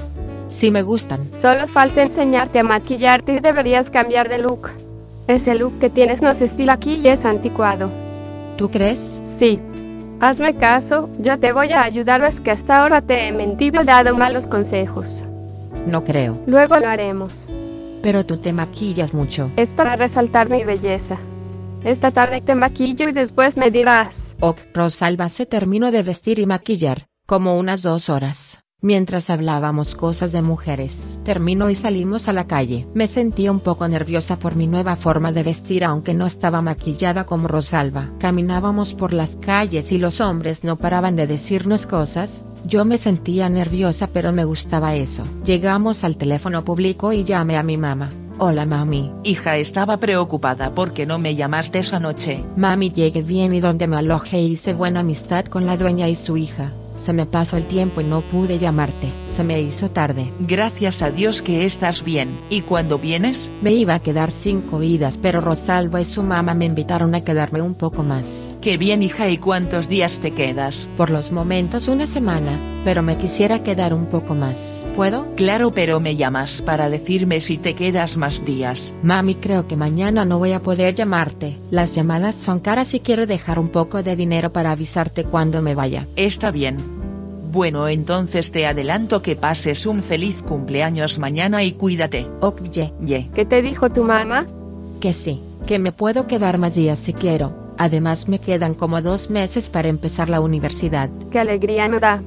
Sí 0.48 0.70
me 0.70 0.82
gustan. 0.82 1.30
Solo 1.36 1.66
falta 1.66 2.02
enseñarte 2.02 2.58
a 2.58 2.64
maquillarte 2.64 3.36
y 3.36 3.40
deberías 3.40 3.88
cambiar 3.88 4.28
de 4.28 4.38
look. 4.38 4.68
Ese 5.26 5.54
look 5.54 5.78
que 5.78 5.88
tienes 5.88 6.20
no 6.20 6.34
se 6.34 6.44
estila 6.44 6.74
aquí 6.74 7.00
y 7.02 7.08
es 7.08 7.24
anticuado. 7.24 7.90
¿Tú 8.58 8.70
crees? 8.70 9.22
Sí. 9.24 9.58
Hazme 10.20 10.54
caso, 10.56 11.08
yo 11.18 11.38
te 11.38 11.52
voy 11.52 11.72
a 11.72 11.82
ayudar, 11.82 12.22
es 12.22 12.40
que 12.40 12.50
hasta 12.50 12.82
ahora 12.82 13.00
te 13.00 13.26
he 13.26 13.32
mentido 13.32 13.82
y 13.82 13.84
dado 13.84 14.14
malos 14.14 14.46
consejos. 14.46 15.24
No 15.86 16.04
creo. 16.04 16.38
Luego 16.46 16.78
lo 16.78 16.88
haremos. 16.88 17.46
Pero 18.02 18.24
tú 18.24 18.36
te 18.36 18.52
maquillas 18.52 19.14
mucho. 19.14 19.50
Es 19.56 19.72
para 19.72 19.96
resaltar 19.96 20.50
mi 20.50 20.62
belleza. 20.64 21.18
Esta 21.84 22.10
tarde 22.10 22.40
te 22.40 22.54
maquillo 22.54 23.10
y 23.10 23.12
después 23.12 23.58
me 23.58 23.70
dirás. 23.70 24.36
Ok, 24.40 24.58
Rosalba 24.72 25.28
se 25.28 25.44
terminó 25.44 25.90
de 25.90 26.02
vestir 26.02 26.38
y 26.38 26.46
maquillar, 26.46 27.08
como 27.26 27.58
unas 27.58 27.82
dos 27.82 28.08
horas. 28.08 28.64
Mientras 28.80 29.30
hablábamos 29.30 29.94
cosas 29.94 30.32
de 30.32 30.42
mujeres, 30.42 31.18
terminó 31.24 31.70
y 31.70 31.74
salimos 31.74 32.28
a 32.28 32.34
la 32.34 32.46
calle. 32.46 32.86
Me 32.92 33.06
sentía 33.06 33.50
un 33.50 33.60
poco 33.60 33.88
nerviosa 33.88 34.38
por 34.38 34.56
mi 34.56 34.66
nueva 34.66 34.96
forma 34.96 35.32
de 35.32 35.42
vestir 35.42 35.84
aunque 35.84 36.12
no 36.12 36.26
estaba 36.26 36.60
maquillada 36.60 37.24
como 37.24 37.48
Rosalba. 37.48 38.12
Caminábamos 38.18 38.94
por 38.94 39.14
las 39.14 39.36
calles 39.36 39.90
y 39.92 39.96
los 39.96 40.20
hombres 40.20 40.64
no 40.64 40.76
paraban 40.76 41.16
de 41.16 41.26
decirnos 41.26 41.86
cosas, 41.86 42.44
yo 42.66 42.84
me 42.84 42.98
sentía 42.98 43.48
nerviosa 43.48 44.08
pero 44.08 44.32
me 44.32 44.44
gustaba 44.44 44.94
eso. 44.94 45.24
Llegamos 45.44 46.04
al 46.04 46.16
teléfono 46.16 46.64
público 46.64 47.12
y 47.12 47.24
llamé 47.24 47.56
a 47.56 47.62
mi 47.62 47.76
mamá. 47.76 48.10
Hola 48.38 48.66
mami. 48.66 49.12
Hija 49.22 49.56
estaba 49.58 49.98
preocupada 49.98 50.74
porque 50.74 51.06
no 51.06 51.18
me 51.18 51.36
llamaste 51.36 51.78
esa 51.78 52.00
noche. 52.00 52.44
Mami 52.56 52.90
llegué 52.90 53.22
bien 53.22 53.54
y 53.54 53.60
donde 53.60 53.86
me 53.86 53.96
alojé 53.96 54.40
hice 54.40 54.74
buena 54.74 55.00
amistad 55.00 55.44
con 55.44 55.66
la 55.66 55.76
dueña 55.76 56.08
y 56.08 56.16
su 56.16 56.36
hija. 56.36 56.72
Se 56.94 57.12
me 57.12 57.26
pasó 57.26 57.56
el 57.56 57.66
tiempo 57.66 58.00
y 58.00 58.04
no 58.04 58.22
pude 58.28 58.58
llamarte. 58.58 59.12
Se 59.26 59.44
me 59.44 59.60
hizo 59.60 59.90
tarde. 59.90 60.32
Gracias 60.40 61.02
a 61.02 61.10
Dios 61.10 61.42
que 61.42 61.64
estás 61.64 62.04
bien. 62.04 62.40
¿Y 62.50 62.62
cuando 62.62 62.98
vienes? 62.98 63.50
Me 63.62 63.72
iba 63.72 63.94
a 63.94 64.00
quedar 64.00 64.30
cinco 64.30 64.78
vidas 64.78 65.18
pero 65.20 65.40
Rosalba 65.40 66.00
y 66.00 66.04
su 66.04 66.22
mamá 66.22 66.54
me 66.54 66.66
invitaron 66.66 67.14
a 67.14 67.24
quedarme 67.24 67.62
un 67.62 67.74
poco 67.74 68.02
más. 68.02 68.56
Qué 68.60 68.76
bien 68.76 69.02
hija 69.02 69.28
y 69.30 69.38
cuántos 69.38 69.88
días 69.88 70.18
te 70.18 70.32
quedas. 70.32 70.90
Por 70.96 71.10
los 71.10 71.32
momentos 71.32 71.88
una 71.88 72.06
semana. 72.06 72.60
pero 72.84 73.02
me 73.02 73.16
quisiera 73.16 73.62
quedar 73.62 73.94
un 73.94 74.04
poco 74.06 74.34
más. 74.34 74.86
¿Puedo? 74.94 75.34
Claro, 75.36 75.72
pero 75.72 76.00
me 76.00 76.16
llamas 76.16 76.60
para 76.60 76.90
decirme 76.90 77.40
si 77.40 77.56
te 77.56 77.72
quedas 77.72 78.18
más 78.18 78.44
días. 78.44 78.94
Mami, 79.02 79.36
creo 79.36 79.66
que 79.66 79.74
mañana 79.74 80.26
no 80.26 80.38
voy 80.38 80.52
a 80.52 80.60
poder 80.60 80.94
llamarte. 80.94 81.58
Las 81.70 81.94
llamadas 81.94 82.34
son 82.34 82.60
caras 82.60 82.92
y 82.92 83.00
quiero 83.00 83.26
dejar 83.26 83.58
un 83.58 83.70
poco 83.70 84.02
de 84.02 84.16
dinero 84.16 84.52
para 84.52 84.72
avisarte 84.72 85.24
cuando 85.24 85.62
me 85.62 85.74
vaya. 85.74 86.06
Está 86.16 86.50
bien. 86.50 86.83
Bueno, 87.54 87.86
entonces 87.86 88.50
te 88.50 88.66
adelanto 88.66 89.22
que 89.22 89.36
pases 89.36 89.86
un 89.86 90.02
feliz 90.02 90.42
cumpleaños 90.42 91.20
mañana 91.20 91.62
y 91.62 91.70
cuídate. 91.70 92.26
Ok, 92.40 92.62
ye. 92.68 92.92
Ye. 93.00 93.30
¿Qué 93.32 93.44
te 93.44 93.62
dijo 93.62 93.90
tu 93.90 94.02
mamá? 94.02 94.44
Que 95.00 95.12
sí, 95.12 95.40
que 95.64 95.78
me 95.78 95.92
puedo 95.92 96.26
quedar 96.26 96.58
más 96.58 96.74
días 96.74 96.98
si 96.98 97.12
quiero. 97.12 97.54
Además 97.78 98.28
me 98.28 98.40
quedan 98.40 98.74
como 98.74 99.00
dos 99.02 99.30
meses 99.30 99.70
para 99.70 99.88
empezar 99.88 100.30
la 100.30 100.40
universidad. 100.40 101.10
Qué 101.30 101.38
alegría 101.38 101.88
me 101.88 102.00
da. 102.00 102.24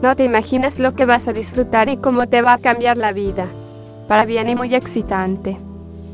No 0.00 0.16
te 0.16 0.24
imaginas 0.24 0.78
lo 0.78 0.94
que 0.94 1.04
vas 1.04 1.28
a 1.28 1.34
disfrutar 1.34 1.90
y 1.90 1.98
cómo 1.98 2.26
te 2.26 2.40
va 2.40 2.54
a 2.54 2.58
cambiar 2.58 2.96
la 2.96 3.12
vida. 3.12 3.48
Para 4.08 4.24
bien 4.24 4.48
y 4.48 4.56
muy 4.56 4.74
excitante. 4.74 5.58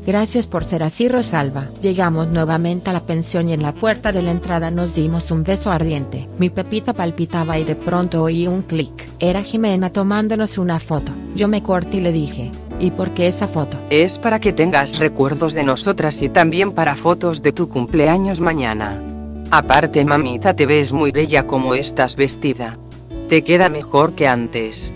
Gracias 0.07 0.47
por 0.47 0.63
ser 0.63 0.83
así 0.83 1.09
Rosalba. 1.09 1.67
Llegamos 1.81 2.29
nuevamente 2.29 2.89
a 2.89 2.93
la 2.93 3.05
pensión 3.05 3.49
y 3.49 3.53
en 3.53 3.61
la 3.61 3.73
puerta 3.73 4.13
de 4.13 4.21
la 4.21 4.31
entrada 4.31 4.71
nos 4.71 4.95
dimos 4.95 5.31
un 5.31 5.43
beso 5.43 5.69
ardiente. 5.69 6.29
Mi 6.37 6.49
pepita 6.49 6.93
palpitaba 6.93 7.59
y 7.59 7.65
de 7.65 7.75
pronto 7.75 8.23
oí 8.23 8.47
un 8.47 8.61
clic. 8.61 9.09
Era 9.19 9.43
Jimena 9.43 9.91
tomándonos 9.91 10.57
una 10.57 10.79
foto. 10.79 11.11
Yo 11.35 11.49
me 11.49 11.61
corté 11.61 11.97
y 11.97 11.99
le 11.99 12.13
dije, 12.13 12.51
¿y 12.79 12.91
por 12.91 13.13
qué 13.13 13.27
esa 13.27 13.49
foto? 13.49 13.77
Es 13.89 14.17
para 14.17 14.39
que 14.39 14.53
tengas 14.53 14.97
recuerdos 14.97 15.53
de 15.53 15.65
nosotras 15.65 16.21
y 16.21 16.29
también 16.29 16.71
para 16.71 16.95
fotos 16.95 17.41
de 17.41 17.51
tu 17.51 17.67
cumpleaños 17.67 18.39
mañana. 18.39 19.03
Aparte 19.51 20.05
mamita 20.05 20.55
te 20.55 20.65
ves 20.65 20.93
muy 20.93 21.11
bella 21.11 21.45
como 21.45 21.75
estás 21.75 22.15
vestida. 22.15 22.79
Te 23.27 23.43
queda 23.43 23.67
mejor 23.67 24.13
que 24.13 24.25
antes. 24.25 24.93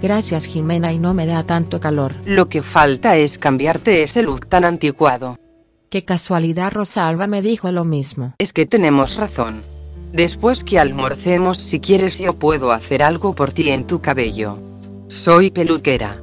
Gracias 0.00 0.46
Jimena 0.46 0.92
y 0.92 0.98
no 0.98 1.12
me 1.12 1.26
da 1.26 1.42
tanto 1.44 1.80
calor. 1.80 2.14
Lo 2.24 2.48
que 2.48 2.62
falta 2.62 3.16
es 3.16 3.38
cambiarte 3.38 4.02
ese 4.02 4.22
look 4.22 4.46
tan 4.46 4.64
anticuado. 4.64 5.38
Qué 5.90 6.04
casualidad 6.04 6.72
Rosalba 6.72 7.26
me 7.26 7.42
dijo 7.42 7.72
lo 7.72 7.84
mismo. 7.84 8.34
Es 8.38 8.52
que 8.52 8.66
tenemos 8.66 9.16
razón. 9.16 9.62
Después 10.12 10.62
que 10.62 10.78
almorcemos 10.78 11.58
si 11.58 11.80
quieres 11.80 12.18
yo 12.18 12.34
puedo 12.34 12.70
hacer 12.72 13.02
algo 13.02 13.34
por 13.34 13.52
ti 13.52 13.70
en 13.70 13.86
tu 13.86 14.00
cabello. 14.00 14.58
Soy 15.08 15.50
peluquera. 15.50 16.22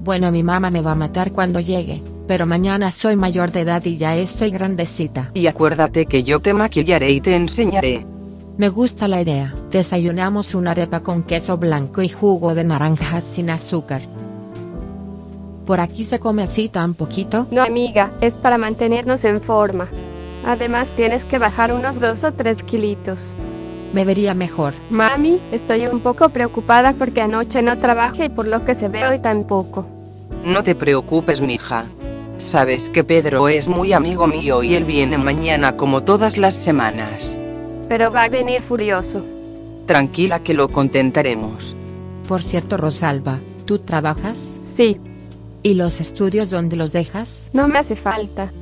Bueno 0.00 0.30
mi 0.30 0.42
mamá 0.42 0.70
me 0.70 0.82
va 0.82 0.92
a 0.92 0.94
matar 0.94 1.32
cuando 1.32 1.58
llegue, 1.58 2.02
pero 2.28 2.46
mañana 2.46 2.92
soy 2.92 3.16
mayor 3.16 3.50
de 3.50 3.62
edad 3.62 3.84
y 3.84 3.96
ya 3.96 4.14
estoy 4.16 4.50
grandecita. 4.50 5.30
Y 5.34 5.46
acuérdate 5.48 6.06
que 6.06 6.22
yo 6.22 6.40
te 6.40 6.54
maquillaré 6.54 7.10
y 7.10 7.20
te 7.20 7.34
enseñaré. 7.34 8.06
Me 8.58 8.70
gusta 8.70 9.06
la 9.06 9.22
idea. 9.22 9.54
Desayunamos 9.70 10.52
una 10.56 10.72
arepa 10.72 10.98
con 10.98 11.22
queso 11.22 11.56
blanco 11.58 12.02
y 12.02 12.08
jugo 12.08 12.56
de 12.56 12.64
naranjas 12.64 13.22
sin 13.22 13.50
azúcar. 13.50 14.02
¿Por 15.64 15.78
aquí 15.78 16.02
se 16.02 16.18
come 16.18 16.42
así 16.42 16.68
tan 16.68 16.94
poquito? 16.94 17.46
No 17.52 17.62
amiga, 17.62 18.10
es 18.20 18.36
para 18.36 18.58
mantenernos 18.58 19.24
en 19.24 19.40
forma. 19.40 19.86
Además 20.44 20.92
tienes 20.96 21.24
que 21.24 21.38
bajar 21.38 21.72
unos 21.72 22.00
dos 22.00 22.24
o 22.24 22.32
tres 22.32 22.64
kilitos. 22.64 23.32
Me 23.92 24.04
vería 24.04 24.34
mejor. 24.34 24.74
Mami, 24.90 25.40
estoy 25.52 25.86
un 25.86 26.00
poco 26.00 26.28
preocupada 26.28 26.94
porque 26.94 27.20
anoche 27.20 27.62
no 27.62 27.78
trabajé 27.78 28.24
y 28.24 28.28
por 28.28 28.48
lo 28.48 28.64
que 28.64 28.74
se 28.74 28.88
ve 28.88 29.06
hoy 29.06 29.20
tampoco. 29.20 29.86
No 30.44 30.64
te 30.64 30.74
preocupes, 30.74 31.40
mija. 31.40 31.86
Sabes 32.38 32.90
que 32.90 33.04
Pedro 33.04 33.48
es 33.48 33.68
muy 33.68 33.92
amigo 33.92 34.26
mío 34.26 34.64
y 34.64 34.74
él 34.74 34.84
viene 34.84 35.16
mañana 35.16 35.76
como 35.76 36.02
todas 36.02 36.36
las 36.38 36.54
semanas. 36.54 37.38
Pero 37.88 38.10
va 38.12 38.24
a 38.24 38.28
venir 38.28 38.62
furioso. 38.62 39.22
Tranquila 39.86 40.40
que 40.42 40.54
lo 40.54 40.68
contentaremos. 40.68 41.74
Por 42.28 42.42
cierto 42.42 42.76
Rosalba, 42.76 43.40
¿tú 43.64 43.78
trabajas? 43.78 44.58
Sí, 44.60 45.00
¿Y 45.62 45.74
los 45.74 46.00
estudios 46.00 46.50
dónde 46.50 46.76
los 46.76 46.92
dejas? 46.92 47.50
no 47.52 47.66
me 47.68 47.78
hace 47.80 47.96
falta. 47.96 48.52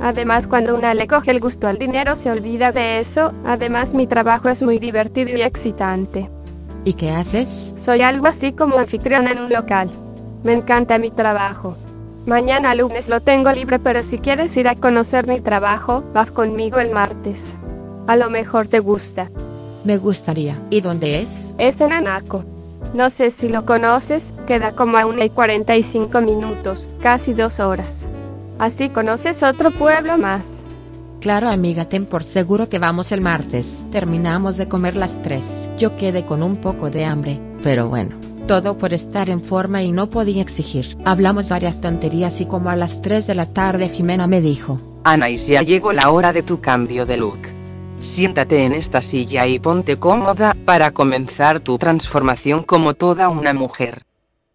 Además, 0.00 0.46
cuando 0.46 0.74
una 0.74 0.94
le 0.94 1.06
coge 1.06 1.30
el 1.30 1.40
gusto 1.40 1.66
al 1.68 1.78
dinero 1.78 2.16
se 2.16 2.30
olvida 2.30 2.72
de 2.72 2.98
eso. 2.98 3.32
Además, 3.44 3.94
mi 3.94 4.06
trabajo 4.06 4.48
es 4.48 4.62
muy 4.62 4.78
divertido 4.78 5.36
y 5.36 5.42
excitante. 5.42 6.30
¿Y 6.84 6.94
qué 6.94 7.10
haces? 7.10 7.74
Soy 7.76 8.00
algo 8.02 8.26
así 8.26 8.52
como 8.52 8.78
anfitriona 8.78 9.30
en 9.32 9.38
un 9.40 9.52
local. 9.52 9.90
Me 10.44 10.54
encanta 10.54 10.98
mi 10.98 11.10
trabajo. 11.10 11.76
Mañana 12.26 12.74
lunes 12.74 13.08
lo 13.08 13.20
tengo 13.20 13.50
libre, 13.52 13.78
pero 13.78 14.02
si 14.02 14.18
quieres 14.18 14.56
ir 14.56 14.68
a 14.68 14.74
conocer 14.74 15.26
mi 15.26 15.40
trabajo, 15.40 16.02
vas 16.12 16.30
conmigo 16.30 16.78
el 16.78 16.90
martes. 16.92 17.54
A 18.06 18.16
lo 18.16 18.30
mejor 18.30 18.68
te 18.68 18.78
gusta. 18.78 19.30
Me 19.84 19.98
gustaría. 19.98 20.60
¿Y 20.70 20.80
dónde 20.80 21.20
es? 21.20 21.54
Es 21.58 21.80
en 21.80 21.92
Anaco. 21.92 22.44
No 22.94 23.10
sé 23.10 23.30
si 23.30 23.48
lo 23.48 23.64
conoces, 23.64 24.32
queda 24.46 24.72
como 24.72 24.96
a 24.96 25.06
una 25.06 25.24
y 25.24 25.30
45 25.30 26.20
minutos, 26.20 26.88
casi 27.00 27.34
dos 27.34 27.60
horas. 27.60 28.08
Así 28.58 28.88
conoces 28.88 29.42
otro 29.42 29.70
pueblo 29.70 30.16
más. 30.18 30.62
Claro 31.20 31.48
amiga, 31.48 31.86
ten 31.86 32.06
por 32.06 32.22
seguro 32.22 32.68
que 32.68 32.78
vamos 32.78 33.10
el 33.10 33.20
martes. 33.20 33.84
Terminamos 33.90 34.56
de 34.56 34.68
comer 34.68 34.96
las 34.96 35.20
tres. 35.22 35.68
Yo 35.76 35.96
quedé 35.96 36.24
con 36.24 36.42
un 36.42 36.56
poco 36.56 36.90
de 36.90 37.04
hambre, 37.04 37.40
pero 37.62 37.88
bueno. 37.88 38.16
Todo 38.46 38.78
por 38.78 38.94
estar 38.94 39.28
en 39.28 39.42
forma 39.42 39.82
y 39.82 39.90
no 39.90 40.08
podía 40.08 40.40
exigir. 40.40 40.96
Hablamos 41.04 41.48
varias 41.48 41.80
tonterías 41.80 42.40
y 42.40 42.46
como 42.46 42.70
a 42.70 42.76
las 42.76 43.02
3 43.02 43.26
de 43.26 43.34
la 43.34 43.46
tarde 43.46 43.88
Jimena 43.88 44.28
me 44.28 44.40
dijo, 44.40 44.80
Ana, 45.02 45.28
y 45.30 45.36
ya 45.36 45.62
llegó 45.62 45.92
la 45.92 46.10
hora 46.10 46.32
de 46.32 46.44
tu 46.44 46.60
cambio 46.60 47.06
de 47.06 47.16
look. 47.16 47.55
Siéntate 48.06 48.64
en 48.64 48.72
esta 48.72 49.02
silla 49.02 49.46
y 49.46 49.58
ponte 49.58 49.96
cómoda 49.96 50.56
para 50.64 50.92
comenzar 50.92 51.60
tu 51.60 51.76
transformación 51.76 52.62
como 52.62 52.94
toda 52.94 53.28
una 53.28 53.52
mujer. 53.52 54.04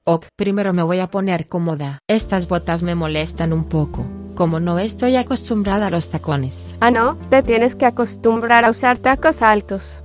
Ok, 0.05 0.25
primero 0.35 0.73
me 0.73 0.81
voy 0.81 0.99
a 0.99 1.11
poner 1.11 1.47
cómoda. 1.47 1.99
Estas 2.07 2.47
botas 2.47 2.81
me 2.81 2.95
molestan 2.95 3.51
un 3.53 3.65
poco. 3.65 4.07
Como 4.35 4.59
no 4.59 4.79
estoy 4.79 5.17
acostumbrada 5.17 5.87
a 5.87 5.89
los 5.91 6.09
tacones. 6.09 6.77
Ah, 6.79 6.89
no, 6.89 7.17
te 7.29 7.43
tienes 7.43 7.75
que 7.75 7.85
acostumbrar 7.85 8.63
a 8.65 8.71
usar 8.71 8.97
tacos 8.97 9.41
altos. 9.41 10.01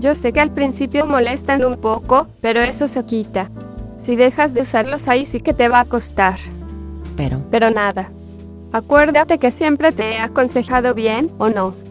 Yo 0.00 0.14
sé 0.14 0.32
que 0.32 0.40
al 0.40 0.50
principio 0.50 1.06
molestan 1.06 1.64
un 1.64 1.76
poco, 1.76 2.26
pero 2.40 2.60
eso 2.60 2.88
se 2.88 3.04
quita. 3.04 3.50
Si 3.98 4.16
dejas 4.16 4.54
de 4.54 4.62
usarlos 4.62 5.06
ahí 5.06 5.26
sí 5.26 5.40
que 5.40 5.54
te 5.54 5.68
va 5.68 5.80
a 5.80 5.84
costar. 5.84 6.38
Pero, 7.16 7.40
Pero 7.50 7.70
nada. 7.70 8.10
Acuérdate 8.72 9.38
que 9.38 9.50
siempre 9.50 9.92
te 9.92 10.14
he 10.14 10.18
aconsejado 10.18 10.92
bien, 10.92 11.30
¿o 11.38 11.50
no? 11.50 11.85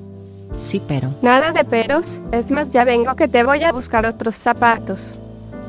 Sí 0.55 0.81
pero. 0.87 1.09
Nada 1.21 1.51
de 1.51 1.63
peros, 1.63 2.21
es 2.31 2.51
más 2.51 2.69
ya 2.69 2.83
vengo 2.83 3.15
que 3.15 3.27
te 3.27 3.43
voy 3.43 3.63
a 3.63 3.71
buscar 3.71 4.05
otros 4.05 4.35
zapatos. 4.35 5.15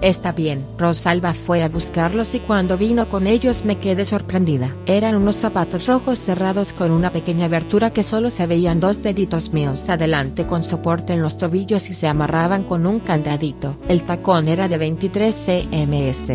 Está 0.02 0.32
bien. 0.32 0.64
Rosalba 0.76 1.32
fue 1.32 1.62
a 1.62 1.68
buscarlos 1.68 2.34
y 2.34 2.40
cuando 2.40 2.76
vino 2.76 3.08
con 3.08 3.26
ellos 3.26 3.64
me 3.64 3.78
quedé 3.78 4.04
sorprendida. 4.04 4.74
Eran 4.84 5.16
unos 5.16 5.36
zapatos 5.36 5.86
rojos 5.86 6.18
cerrados 6.18 6.74
con 6.74 6.90
una 6.90 7.10
pequeña 7.10 7.46
abertura 7.46 7.90
que 7.90 8.02
solo 8.02 8.28
se 8.28 8.46
veían 8.46 8.78
dos 8.78 9.02
deditos 9.02 9.52
míos 9.52 9.88
adelante 9.88 10.46
con 10.46 10.64
soporte 10.64 11.14
en 11.14 11.22
los 11.22 11.38
tobillos 11.38 11.88
y 11.88 11.94
se 11.94 12.08
amarraban 12.08 12.64
con 12.64 12.86
un 12.86 13.00
candadito. 13.00 13.78
El 13.88 14.04
tacón 14.04 14.48
era 14.48 14.68
de 14.68 14.76
23 14.76 15.34
cms. 15.34 16.32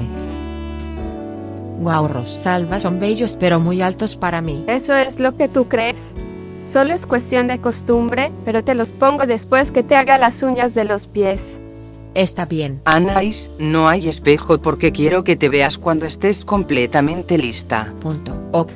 Wow, 1.82 2.08
Rosalba 2.08 2.80
son 2.80 3.00
bellos 3.00 3.38
pero 3.40 3.60
muy 3.60 3.82
altos 3.82 4.16
para 4.16 4.42
mí. 4.42 4.64
Eso 4.68 4.96
es 4.96 5.20
lo 5.20 5.36
que 5.38 5.48
tú 5.48 5.68
crees. 5.68 6.16
Solo 6.72 6.94
es 6.94 7.06
cuestión 7.06 7.48
de 7.48 7.60
costumbre, 7.60 8.32
pero 8.46 8.64
te 8.64 8.76
los 8.76 8.94
pongo 8.94 9.26
después 9.26 9.72
que 9.72 9.84
te 9.84 9.98
haga 9.98 10.18
las 10.18 10.42
uñas 10.42 10.74
de 10.74 10.86
los 10.86 11.06
pies. 11.06 11.60
Está 12.14 12.46
bien. 12.46 12.80
Anais, 12.86 13.52
no 13.60 13.90
hay 13.90 14.08
espejo 14.08 14.62
porque 14.62 14.94
quiero 14.94 15.26
que 15.26 15.36
te 15.36 15.50
veas 15.50 15.78
cuando 15.78 16.06
estés 16.06 16.46
completamente 16.46 17.38
lista. 17.38 17.94
Punto. 18.00 18.34
Ok. 18.54 18.70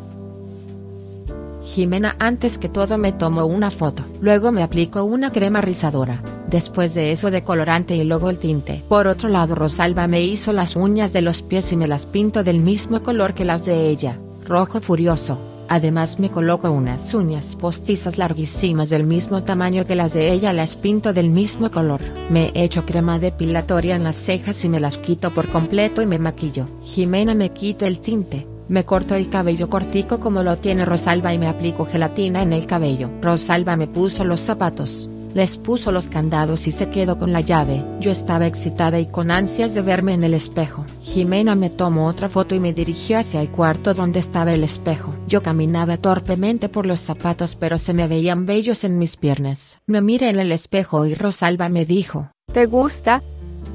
Jimena 1.63 2.17
antes 2.19 2.57
que 2.57 2.67
todo 2.67 2.97
me 2.97 3.13
tomó 3.13 3.45
una 3.45 3.71
foto, 3.71 4.03
luego 4.19 4.51
me 4.51 4.61
aplicó 4.61 5.05
una 5.05 5.31
crema 5.31 5.61
rizadora, 5.61 6.21
después 6.49 6.93
de 6.95 7.13
eso 7.13 7.31
decolorante 7.31 7.95
y 7.95 8.03
luego 8.03 8.29
el 8.29 8.39
tinte. 8.39 8.83
Por 8.89 9.07
otro 9.07 9.29
lado 9.29 9.55
Rosalba 9.55 10.05
me 10.07 10.21
hizo 10.21 10.51
las 10.51 10.75
uñas 10.75 11.13
de 11.13 11.21
los 11.21 11.41
pies 11.41 11.71
y 11.71 11.77
me 11.77 11.87
las 11.87 12.05
pinto 12.05 12.43
del 12.43 12.59
mismo 12.59 13.01
color 13.03 13.33
que 13.33 13.45
las 13.45 13.65
de 13.65 13.87
ella, 13.87 14.19
rojo 14.45 14.81
furioso. 14.81 15.54
Además 15.67 16.19
me 16.19 16.29
coloco 16.29 16.69
unas 16.71 17.13
uñas 17.13 17.55
postizas 17.55 18.17
larguísimas 18.17 18.89
del 18.89 19.05
mismo 19.05 19.43
tamaño 19.43 19.85
que 19.85 19.95
las 19.95 20.13
de 20.13 20.31
ella 20.31 20.53
las 20.53 20.75
pinto 20.75 21.13
del 21.13 21.29
mismo 21.29 21.71
color. 21.71 22.01
Me 22.29 22.51
echo 22.53 22.85
crema 22.85 23.19
depilatoria 23.19 23.95
en 23.95 24.03
las 24.03 24.15
cejas 24.15 24.63
y 24.63 24.69
me 24.69 24.79
las 24.79 24.97
quito 24.97 25.31
por 25.31 25.49
completo 25.49 26.01
y 26.01 26.05
me 26.05 26.19
maquillo. 26.19 26.67
Jimena 26.83 27.33
me 27.33 27.51
quito 27.51 27.85
el 27.85 27.99
tinte. 27.99 28.47
Me 28.67 28.83
corto 28.83 29.13
el 29.13 29.29
cabello 29.29 29.69
cortico 29.69 30.19
como 30.19 30.41
lo 30.41 30.57
tiene 30.57 30.85
Rosalba 30.85 31.33
y 31.33 31.37
me 31.37 31.47
aplico 31.47 31.85
gelatina 31.85 32.41
en 32.41 32.51
el 32.51 32.65
cabello. 32.65 33.11
Rosalba 33.21 33.75
me 33.75 33.87
puso 33.87 34.23
los 34.23 34.39
zapatos, 34.39 35.07
les 35.35 35.57
puso 35.57 35.91
los 35.91 36.07
candados 36.07 36.65
y 36.65 36.71
se 36.71 36.89
quedó 36.89 37.19
con 37.19 37.33
la 37.33 37.41
llave. 37.41 37.83
Yo 37.99 38.09
estaba 38.09 38.47
excitada 38.47 38.99
y 38.99 39.05
con 39.05 39.31
ansias 39.31 39.75
de 39.75 39.81
verme 39.81 40.13
en 40.13 40.23
el 40.23 40.33
espejo. 40.33 40.85
Jimena 41.01 41.55
me 41.55 41.69
tomó 41.69 42.07
otra 42.07 42.29
foto 42.29 42.55
y 42.55 42.61
me 42.61 42.71
dirigió 42.71 43.19
hacia 43.19 43.41
el 43.41 43.51
cuarto 43.51 43.93
donde 43.93 44.19
estaba 44.19 44.53
el 44.53 44.63
espejo. 44.63 45.13
Yo 45.27 45.43
caminaba 45.43 45.97
torpemente 45.97 46.69
por 46.69 46.85
los 46.85 47.01
zapatos 47.01 47.57
pero 47.57 47.77
se 47.77 47.93
me 47.93 48.07
veían 48.07 48.45
bellos 48.45 48.85
en 48.85 48.97
mis 48.97 49.17
piernas. 49.17 49.79
Me 49.85 49.99
miré 50.01 50.29
en 50.29 50.39
el 50.39 50.53
espejo 50.53 51.05
y 51.05 51.15
Rosalba 51.15 51.67
me 51.67 51.83
dijo, 51.83 52.31
¿Te 52.53 52.65
gusta? 52.65 53.21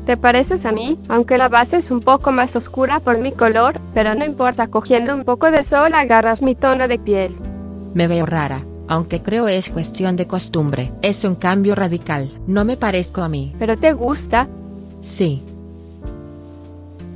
Te 0.06 0.16
pareces 0.16 0.64
a 0.64 0.72
mí, 0.72 0.98
aunque 1.08 1.36
la 1.36 1.48
base 1.48 1.76
es 1.76 1.90
un 1.90 2.00
poco 2.00 2.32
más 2.32 2.56
oscura 2.56 3.00
por 3.00 3.18
mi 3.18 3.32
color, 3.32 3.78
pero 3.92 4.14
no 4.14 4.24
importa, 4.24 4.68
cogiendo 4.68 5.14
un 5.14 5.24
poco 5.24 5.50
de 5.50 5.62
sol 5.62 5.92
agarras 5.92 6.40
mi 6.40 6.54
tono 6.54 6.88
de 6.88 6.98
piel. 6.98 7.36
Me 7.92 8.08
veo 8.08 8.24
rara, 8.24 8.64
aunque 8.90 9.22
creo 9.22 9.46
es 9.46 9.70
cuestión 9.70 10.16
de 10.16 10.26
costumbre. 10.26 10.92
Es 11.00 11.22
un 11.22 11.36
cambio 11.36 11.76
radical. 11.76 12.28
No 12.48 12.64
me 12.64 12.76
parezco 12.76 13.22
a 13.22 13.28
mí. 13.28 13.54
¿Pero 13.56 13.76
te 13.76 13.92
gusta? 13.92 14.48
Sí. 15.00 15.44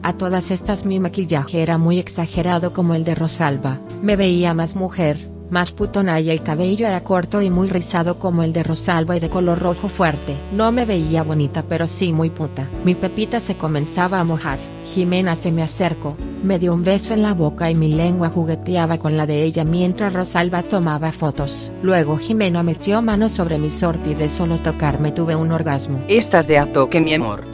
A 0.00 0.12
todas 0.12 0.52
estas 0.52 0.86
mi 0.86 1.00
maquillaje 1.00 1.62
era 1.62 1.76
muy 1.76 1.98
exagerado 1.98 2.72
como 2.72 2.94
el 2.94 3.02
de 3.02 3.16
Rosalba. 3.16 3.80
Me 4.02 4.14
veía 4.14 4.54
más 4.54 4.76
mujer, 4.76 5.18
más 5.50 5.72
putona 5.72 6.20
y 6.20 6.30
el 6.30 6.44
cabello 6.44 6.86
era 6.86 7.02
corto 7.02 7.42
y 7.42 7.50
muy 7.50 7.68
rizado 7.68 8.20
como 8.20 8.44
el 8.44 8.52
de 8.52 8.62
Rosalba 8.62 9.16
y 9.16 9.20
de 9.20 9.28
color 9.28 9.58
rojo 9.58 9.88
fuerte. 9.88 10.36
No 10.52 10.70
me 10.70 10.84
veía 10.84 11.24
bonita 11.24 11.64
pero 11.68 11.88
sí 11.88 12.12
muy 12.12 12.30
puta. 12.30 12.68
Mi 12.84 12.94
pepita 12.94 13.40
se 13.40 13.56
comenzaba 13.56 14.20
a 14.20 14.24
mojar. 14.24 14.60
Jimena 14.94 15.34
se 15.34 15.50
me 15.50 15.62
acercó, 15.64 16.16
me 16.44 16.58
dio 16.58 16.74
un 16.74 16.84
beso 16.84 17.14
en 17.14 17.22
la 17.22 17.32
boca 17.32 17.70
y 17.70 17.74
mi 17.74 17.88
lengua 17.94 18.28
jugueteaba 18.28 18.98
con 18.98 19.16
la 19.16 19.26
de 19.26 19.42
ella 19.42 19.64
mientras 19.64 20.12
Rosalba 20.12 20.62
tomaba 20.62 21.10
fotos. 21.10 21.72
Luego 21.82 22.18
Jimena 22.18 22.62
metió 22.62 23.00
mano 23.02 23.28
sobre 23.28 23.58
mi 23.58 23.70
sorte 23.70 24.10
y 24.10 24.14
de 24.14 24.28
solo 24.28 24.58
tocarme 24.58 25.10
tuve 25.10 25.34
un 25.34 25.50
orgasmo. 25.52 26.00
Estás 26.08 26.46
de 26.46 26.58
a 26.58 26.70
toque 26.70 27.00
mi 27.00 27.14
amor. 27.14 27.44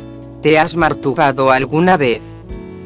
¿Te 0.43 0.59
has 0.59 0.77
martubado 0.77 1.51
alguna 1.51 1.97
vez? 1.97 2.21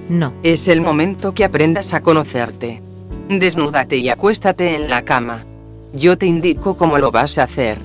No. 0.09 0.35
Es 0.43 0.69
el 0.69 0.83
momento 0.83 1.33
que 1.33 1.45
aprendas 1.45 1.95
a 1.95 2.03
conocerte. 2.03 2.83
Desnúdate 3.29 3.97
y 3.97 4.11
acuéstate 4.11 4.75
en 4.75 4.90
la 4.90 5.03
cama. 5.05 5.47
Yo 5.95 6.19
te 6.19 6.27
indico 6.27 6.77
cómo 6.77 6.99
lo 6.99 7.11
vas 7.11 7.38
a 7.38 7.45
hacer. 7.45 7.79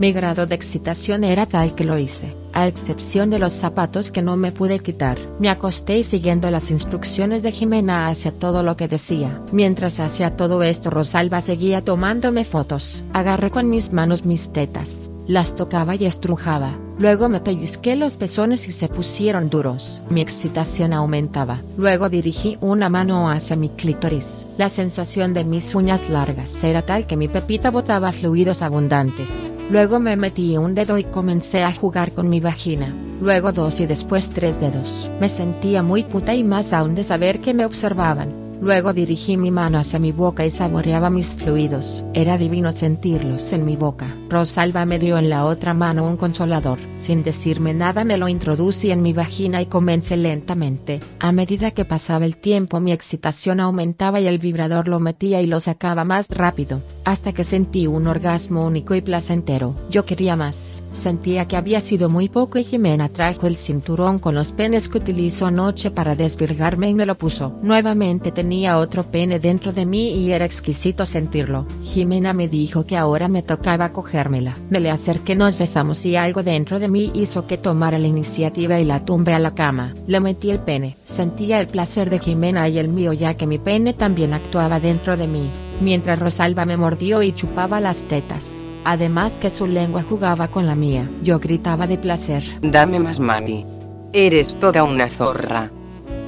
Mi 0.00 0.12
grado 0.12 0.46
de 0.46 0.54
excitación 0.54 1.22
era 1.22 1.46
tal 1.46 1.74
que 1.74 1.84
lo 1.84 1.98
hice, 1.98 2.34
a 2.52 2.66
excepción 2.66 3.30
de 3.30 3.38
los 3.38 3.52
zapatos 3.52 4.10
que 4.10 4.22
no 4.22 4.36
me 4.36 4.52
pude 4.52 4.80
quitar. 4.80 5.18
Me 5.38 5.48
acosté 5.48 6.02
siguiendo 6.02 6.50
las 6.50 6.70
instrucciones 6.70 7.42
de 7.42 7.52
Jimena 7.52 8.08
hacia 8.08 8.32
todo 8.32 8.62
lo 8.62 8.76
que 8.76 8.88
decía. 8.88 9.42
Mientras 9.52 10.00
hacía 10.00 10.36
todo 10.36 10.62
esto 10.62 10.90
Rosalba 10.90 11.40
seguía 11.40 11.84
tomándome 11.84 12.44
fotos. 12.44 13.04
Agarré 13.12 13.50
con 13.50 13.70
mis 13.70 13.92
manos 13.92 14.24
mis 14.24 14.52
tetas, 14.52 15.10
las 15.26 15.54
tocaba 15.54 15.94
y 15.94 16.04
estrujaba. 16.06 16.76
Luego 16.98 17.28
me 17.28 17.40
pellizqué 17.40 17.96
los 17.96 18.16
pezones 18.16 18.68
y 18.68 18.72
se 18.72 18.88
pusieron 18.88 19.50
duros. 19.50 20.02
Mi 20.10 20.20
excitación 20.20 20.92
aumentaba. 20.92 21.62
Luego 21.76 22.08
dirigí 22.08 22.58
una 22.60 22.88
mano 22.88 23.30
hacia 23.30 23.56
mi 23.56 23.70
clítoris. 23.70 24.46
La 24.58 24.68
sensación 24.68 25.34
de 25.34 25.44
mis 25.44 25.74
uñas 25.74 26.08
largas 26.08 26.62
era 26.62 26.82
tal 26.82 27.06
que 27.06 27.16
mi 27.16 27.28
pepita 27.28 27.70
botaba 27.70 28.12
fluidos 28.12 28.62
abundantes. 28.62 29.50
Luego 29.70 29.98
me 30.00 30.16
metí 30.16 30.56
un 30.56 30.74
dedo 30.74 30.98
y 30.98 31.04
comencé 31.04 31.62
a 31.62 31.74
jugar 31.74 32.12
con 32.12 32.28
mi 32.28 32.40
vagina. 32.40 32.94
Luego 33.20 33.52
dos 33.52 33.80
y 33.80 33.86
después 33.86 34.30
tres 34.30 34.60
dedos. 34.60 35.08
Me 35.20 35.28
sentía 35.28 35.82
muy 35.82 36.04
puta 36.04 36.34
y 36.34 36.44
más 36.44 36.72
aún 36.72 36.94
de 36.94 37.04
saber 37.04 37.40
que 37.40 37.54
me 37.54 37.64
observaban. 37.64 38.41
Luego 38.62 38.92
dirigí 38.92 39.36
mi 39.36 39.50
mano 39.50 39.76
hacia 39.78 39.98
mi 39.98 40.12
boca 40.12 40.46
y 40.46 40.50
saboreaba 40.52 41.10
mis 41.10 41.34
fluidos. 41.34 42.04
Era 42.14 42.38
divino 42.38 42.70
sentirlos 42.70 43.52
en 43.52 43.64
mi 43.64 43.74
boca. 43.74 44.16
Rosalba 44.30 44.84
me 44.86 45.00
dio 45.00 45.18
en 45.18 45.28
la 45.28 45.46
otra 45.46 45.74
mano 45.74 46.06
un 46.06 46.16
consolador. 46.16 46.78
Sin 46.96 47.24
decirme 47.24 47.74
nada 47.74 48.04
me 48.04 48.16
lo 48.18 48.28
introducí 48.28 48.92
en 48.92 49.02
mi 49.02 49.12
vagina 49.12 49.60
y 49.60 49.66
comencé 49.66 50.16
lentamente. 50.16 51.00
A 51.18 51.32
medida 51.32 51.72
que 51.72 51.84
pasaba 51.84 52.24
el 52.24 52.36
tiempo 52.36 52.78
mi 52.78 52.92
excitación 52.92 53.58
aumentaba 53.58 54.20
y 54.20 54.28
el 54.28 54.38
vibrador 54.38 54.86
lo 54.86 55.00
metía 55.00 55.42
y 55.42 55.48
lo 55.48 55.58
sacaba 55.58 56.04
más 56.04 56.28
rápido, 56.28 56.82
hasta 57.04 57.32
que 57.32 57.42
sentí 57.42 57.88
un 57.88 58.06
orgasmo 58.06 58.64
único 58.64 58.94
y 58.94 59.00
placentero. 59.00 59.74
Yo 59.90 60.04
quería 60.04 60.36
más. 60.36 60.84
Sentía 60.92 61.48
que 61.48 61.56
había 61.56 61.80
sido 61.80 62.08
muy 62.08 62.28
poco 62.28 62.58
y 62.58 62.64
Jimena 62.64 63.08
trajo 63.08 63.48
el 63.48 63.56
cinturón 63.56 64.20
con 64.20 64.36
los 64.36 64.52
penes 64.52 64.88
que 64.88 64.98
utilizó 64.98 65.46
anoche 65.46 65.90
para 65.90 66.14
desvirgarme 66.14 66.90
y 66.90 66.94
me 66.94 67.06
lo 67.06 67.18
puso. 67.18 67.58
Nuevamente 67.60 68.30
tenía 68.30 68.51
tenía 68.52 68.76
otro 68.76 69.04
pene 69.04 69.38
dentro 69.38 69.72
de 69.72 69.86
mí 69.86 70.10
y 70.10 70.32
era 70.32 70.44
exquisito 70.44 71.06
sentirlo. 71.06 71.64
Jimena 71.82 72.34
me 72.34 72.48
dijo 72.48 72.84
que 72.84 72.98
ahora 72.98 73.26
me 73.26 73.42
tocaba 73.42 73.94
cogérmela. 73.94 74.54
Me 74.68 74.78
le 74.78 74.90
acerqué, 74.90 75.34
nos 75.34 75.56
besamos 75.56 76.04
y 76.04 76.16
algo 76.16 76.42
dentro 76.42 76.78
de 76.78 76.88
mí 76.88 77.10
hizo 77.14 77.46
que 77.46 77.56
tomara 77.56 77.98
la 77.98 78.08
iniciativa 78.08 78.78
y 78.78 78.84
la 78.84 79.06
tumbé 79.06 79.32
a 79.32 79.38
la 79.38 79.54
cama. 79.54 79.94
Le 80.06 80.20
metí 80.20 80.50
el 80.50 80.58
pene. 80.58 80.98
Sentía 81.04 81.60
el 81.60 81.66
placer 81.66 82.10
de 82.10 82.18
Jimena 82.18 82.68
y 82.68 82.78
el 82.78 82.88
mío 82.88 83.14
ya 83.14 83.38
que 83.38 83.46
mi 83.46 83.58
pene 83.58 83.94
también 83.94 84.34
actuaba 84.34 84.80
dentro 84.80 85.16
de 85.16 85.28
mí, 85.28 85.50
mientras 85.80 86.18
Rosalba 86.18 86.66
me 86.66 86.76
mordió 86.76 87.22
y 87.22 87.32
chupaba 87.32 87.80
las 87.80 88.02
tetas. 88.02 88.44
Además 88.84 89.38
que 89.40 89.48
su 89.48 89.66
lengua 89.66 90.02
jugaba 90.02 90.48
con 90.48 90.66
la 90.66 90.74
mía. 90.74 91.10
Yo 91.22 91.38
gritaba 91.38 91.86
de 91.86 91.96
placer. 91.96 92.44
Dame 92.60 92.98
más 92.98 93.18
mami. 93.18 93.64
Eres 94.12 94.58
toda 94.58 94.84
una 94.84 95.08
zorra. 95.08 95.70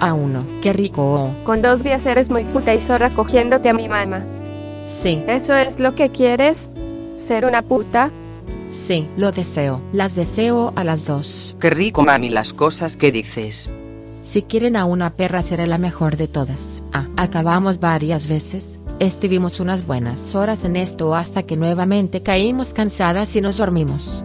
A 0.00 0.12
uno, 0.14 0.46
qué 0.62 0.72
rico. 0.72 1.30
Con 1.44 1.62
dos 1.62 1.82
días 1.82 2.04
eres 2.06 2.28
muy 2.30 2.44
puta 2.44 2.74
y 2.74 2.80
zorra 2.80 3.10
cogiéndote 3.10 3.68
a 3.68 3.74
mi 3.74 3.88
mamá. 3.88 4.24
Sí, 4.84 5.22
¿Eso 5.26 5.54
es 5.54 5.80
lo 5.80 5.94
que 5.94 6.10
quieres? 6.10 6.68
¿Ser 7.16 7.46
una 7.46 7.62
puta? 7.62 8.10
sí, 8.70 9.06
lo 9.16 9.30
deseo. 9.30 9.80
Las 9.92 10.14
deseo 10.16 10.72
a 10.76 10.82
las 10.84 11.06
dos. 11.06 11.56
Qué 11.60 11.70
rico 11.70 12.02
mami 12.02 12.28
las 12.28 12.52
cosas 12.52 12.96
que 12.96 13.12
dices. 13.12 13.70
Si 14.20 14.42
quieren 14.42 14.74
a 14.76 14.84
una 14.84 15.14
perra 15.16 15.42
será 15.42 15.66
la 15.66 15.78
mejor 15.78 16.16
de 16.16 16.28
todas. 16.28 16.82
Ah, 16.92 17.06
acabamos 17.16 17.78
varias 17.78 18.26
veces. 18.26 18.80
Estuvimos 18.98 19.60
unas 19.60 19.86
buenas 19.86 20.34
horas 20.34 20.64
en 20.64 20.76
esto 20.76 21.14
hasta 21.14 21.44
que 21.44 21.56
nuevamente 21.56 22.22
caímos 22.22 22.74
cansadas 22.74 23.36
y 23.36 23.40
nos 23.40 23.58
dormimos. 23.58 24.24